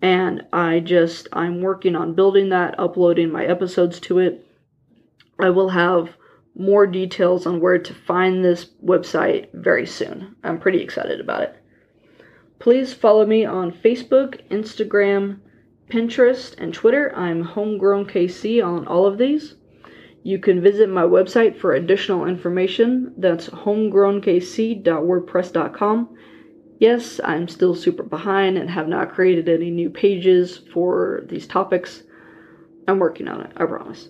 and 0.00 0.44
I 0.52 0.80
just 0.80 1.28
I'm 1.32 1.60
working 1.60 1.96
on 1.96 2.14
building 2.14 2.50
that, 2.50 2.78
uploading 2.78 3.30
my 3.30 3.44
episodes 3.44 4.00
to 4.00 4.18
it. 4.18 4.46
I 5.38 5.50
will 5.50 5.70
have 5.70 6.16
more 6.54 6.86
details 6.86 7.46
on 7.46 7.60
where 7.60 7.78
to 7.78 7.94
find 7.94 8.42
this 8.42 8.66
website 8.82 9.52
very 9.52 9.86
soon. 9.86 10.36
I'm 10.42 10.58
pretty 10.58 10.80
excited 10.80 11.20
about 11.20 11.42
it. 11.42 11.56
Please 12.58 12.94
follow 12.94 13.26
me 13.26 13.44
on 13.44 13.70
Facebook, 13.70 14.40
Instagram, 14.48 15.40
Pinterest, 15.88 16.54
and 16.58 16.74
Twitter. 16.74 17.14
I'm 17.14 17.42
Homegrown 17.42 18.06
KC 18.06 18.64
on 18.64 18.86
all 18.86 19.06
of 19.06 19.18
these. 19.18 19.56
You 20.22 20.38
can 20.40 20.60
visit 20.60 20.88
my 20.88 21.02
website 21.02 21.56
for 21.56 21.72
additional 21.72 22.26
information. 22.26 23.14
That's 23.16 23.48
homegrownkc.wordpress.com. 23.48 26.16
Yes, 26.80 27.20
I'm 27.24 27.48
still 27.48 27.76
super 27.76 28.02
behind 28.02 28.58
and 28.58 28.68
have 28.68 28.88
not 28.88 29.12
created 29.12 29.48
any 29.48 29.70
new 29.70 29.88
pages 29.88 30.58
for 30.58 31.22
these 31.28 31.46
topics. 31.46 32.02
I'm 32.88 32.98
working 32.98 33.28
on 33.28 33.42
it, 33.42 33.52
I 33.56 33.66
promise. 33.66 34.08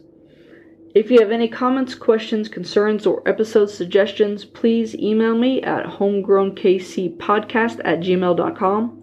If 0.94 1.10
you 1.10 1.20
have 1.20 1.30
any 1.30 1.48
comments, 1.48 1.94
questions, 1.94 2.48
concerns, 2.48 3.04
or 3.04 3.22
episode 3.28 3.68
suggestions, 3.68 4.46
please 4.46 4.94
email 4.94 5.36
me 5.36 5.60
at 5.60 5.84
homegrownkcpodcast 5.84 7.80
at 7.84 8.00
gmail.com. 8.00 9.02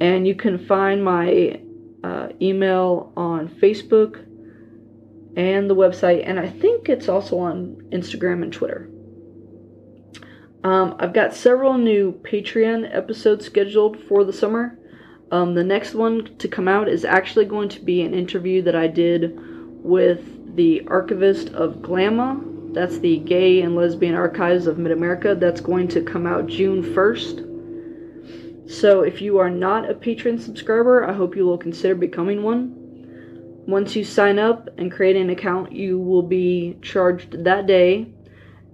And 0.00 0.26
you 0.26 0.34
can 0.34 0.58
find 0.58 1.04
my 1.04 1.60
uh, 2.04 2.28
email 2.40 3.12
on 3.16 3.48
Facebook 3.48 4.26
and 5.36 5.68
the 5.68 5.76
website, 5.76 6.22
and 6.26 6.38
I 6.38 6.48
think 6.48 6.88
it's 6.88 7.08
also 7.08 7.38
on 7.38 7.76
Instagram 7.90 8.42
and 8.42 8.52
Twitter. 8.52 8.88
Um, 10.64 10.94
I've 10.98 11.14
got 11.14 11.34
several 11.34 11.76
new 11.78 12.12
Patreon 12.12 12.94
episodes 12.94 13.44
scheduled 13.46 13.98
for 14.04 14.24
the 14.24 14.32
summer. 14.32 14.78
Um, 15.30 15.54
the 15.54 15.64
next 15.64 15.94
one 15.94 16.36
to 16.38 16.48
come 16.48 16.68
out 16.68 16.88
is 16.88 17.04
actually 17.04 17.46
going 17.46 17.70
to 17.70 17.80
be 17.80 18.02
an 18.02 18.14
interview 18.14 18.62
that 18.62 18.76
I 18.76 18.86
did 18.86 19.38
with 19.82 20.54
the 20.54 20.86
archivist 20.86 21.48
of 21.54 21.82
GLAMA. 21.82 22.40
That's 22.74 22.98
the 22.98 23.18
Gay 23.18 23.62
and 23.62 23.74
Lesbian 23.74 24.14
Archives 24.14 24.66
of 24.66 24.78
Mid 24.78 24.92
America. 24.92 25.34
That's 25.34 25.60
going 25.60 25.88
to 25.88 26.02
come 26.02 26.26
out 26.26 26.46
June 26.46 26.82
1st. 26.82 27.51
So 28.72 29.02
if 29.02 29.20
you 29.20 29.36
are 29.38 29.50
not 29.50 29.90
a 29.90 29.94
Patreon 29.94 30.40
subscriber, 30.40 31.06
I 31.06 31.12
hope 31.12 31.36
you 31.36 31.44
will 31.44 31.58
consider 31.58 31.94
becoming 31.94 32.42
one. 32.42 32.74
Once 33.66 33.94
you 33.94 34.02
sign 34.02 34.38
up 34.38 34.70
and 34.78 34.90
create 34.90 35.14
an 35.14 35.28
account, 35.28 35.72
you 35.72 35.98
will 35.98 36.22
be 36.22 36.78
charged 36.80 37.44
that 37.44 37.66
day. 37.66 38.14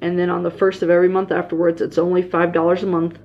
And 0.00 0.16
then 0.16 0.30
on 0.30 0.44
the 0.44 0.52
first 0.52 0.82
of 0.82 0.90
every 0.90 1.08
month 1.08 1.32
afterwards, 1.32 1.82
it's 1.82 1.98
only 1.98 2.22
$5 2.22 2.82
a 2.82 2.86
month. 2.86 3.18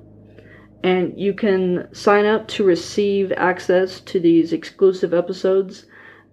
And 0.83 1.13
you 1.15 1.35
can 1.35 1.93
sign 1.93 2.25
up 2.25 2.47
to 2.49 2.63
receive 2.63 3.31
access 3.33 3.99
to 3.99 4.19
these 4.19 4.51
exclusive 4.51 5.13
episodes 5.13 5.85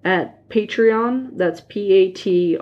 at 0.06 0.48
Patreon, 0.48 1.36
that's 1.36 1.60
P-A-T-R-E-O-N 1.68 2.58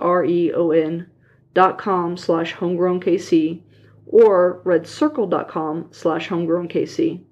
dot 1.54 1.78
com 1.78 2.16
slash 2.16 2.54
homegrownkc 2.54 3.62
or 4.06 4.62
redcircle.com 4.64 5.88
slash 5.92 6.28
homegrownkc. 6.28 7.24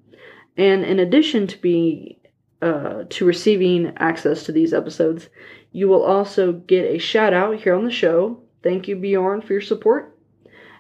And 0.56 0.84
in 0.84 0.98
addition 0.98 1.46
to 1.48 1.58
be 1.58 2.18
uh, 2.62 3.04
to 3.10 3.24
receiving 3.24 3.92
access 3.96 4.44
to 4.44 4.52
these 4.52 4.72
episodes, 4.72 5.28
you 5.72 5.88
will 5.88 6.02
also 6.02 6.52
get 6.52 6.84
a 6.84 6.98
shout 6.98 7.34
out 7.34 7.60
here 7.60 7.74
on 7.74 7.84
the 7.84 7.90
show. 7.90 8.40
Thank 8.62 8.88
you, 8.88 8.96
Bjorn, 8.96 9.42
for 9.42 9.52
your 9.52 9.62
support. 9.62 10.16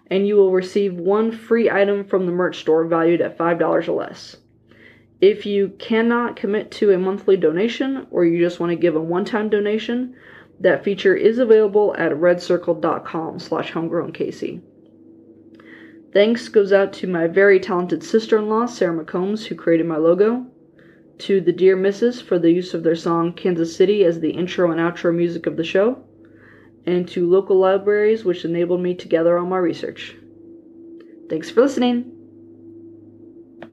And 0.08 0.26
you 0.26 0.36
will 0.36 0.52
receive 0.52 0.94
one 0.94 1.32
free 1.32 1.70
item 1.70 2.04
from 2.04 2.26
the 2.26 2.32
merch 2.32 2.60
store 2.60 2.84
valued 2.86 3.20
at 3.20 3.36
$5 3.36 3.88
or 3.88 3.92
less. 3.92 4.36
If 5.20 5.46
you 5.46 5.70
cannot 5.78 6.36
commit 6.36 6.70
to 6.72 6.92
a 6.92 6.98
monthly 6.98 7.36
donation 7.36 8.06
or 8.10 8.24
you 8.24 8.42
just 8.42 8.60
want 8.60 8.70
to 8.70 8.76
give 8.76 8.96
a 8.96 9.00
one-time 9.00 9.48
donation, 9.48 10.14
that 10.60 10.84
feature 10.84 11.14
is 11.14 11.38
available 11.38 11.94
at 11.98 12.12
redcircle.com 12.12 13.38
slash 13.38 13.72
homegrownkc. 13.72 14.60
Thanks 16.16 16.48
goes 16.48 16.72
out 16.72 16.94
to 16.94 17.06
my 17.06 17.26
very 17.26 17.60
talented 17.60 18.02
sister-in-law, 18.02 18.64
Sarah 18.64 19.04
McCombs, 19.04 19.44
who 19.44 19.54
created 19.54 19.84
my 19.84 19.98
logo, 19.98 20.46
to 21.18 21.42
the 21.42 21.52
Dear 21.52 21.76
Misses 21.76 22.22
for 22.22 22.38
the 22.38 22.50
use 22.50 22.72
of 22.72 22.82
their 22.82 22.94
song 22.94 23.34
Kansas 23.34 23.76
City 23.76 24.02
as 24.02 24.18
the 24.18 24.30
intro 24.30 24.70
and 24.70 24.80
outro 24.80 25.14
music 25.14 25.44
of 25.44 25.58
the 25.58 25.62
show, 25.62 26.02
and 26.86 27.06
to 27.08 27.28
local 27.28 27.58
libraries 27.58 28.24
which 28.24 28.46
enabled 28.46 28.80
me 28.80 28.94
to 28.94 29.08
gather 29.08 29.36
all 29.36 29.44
my 29.44 29.58
research. 29.58 30.16
Thanks 31.28 31.50
for 31.50 31.60
listening! 31.60 32.15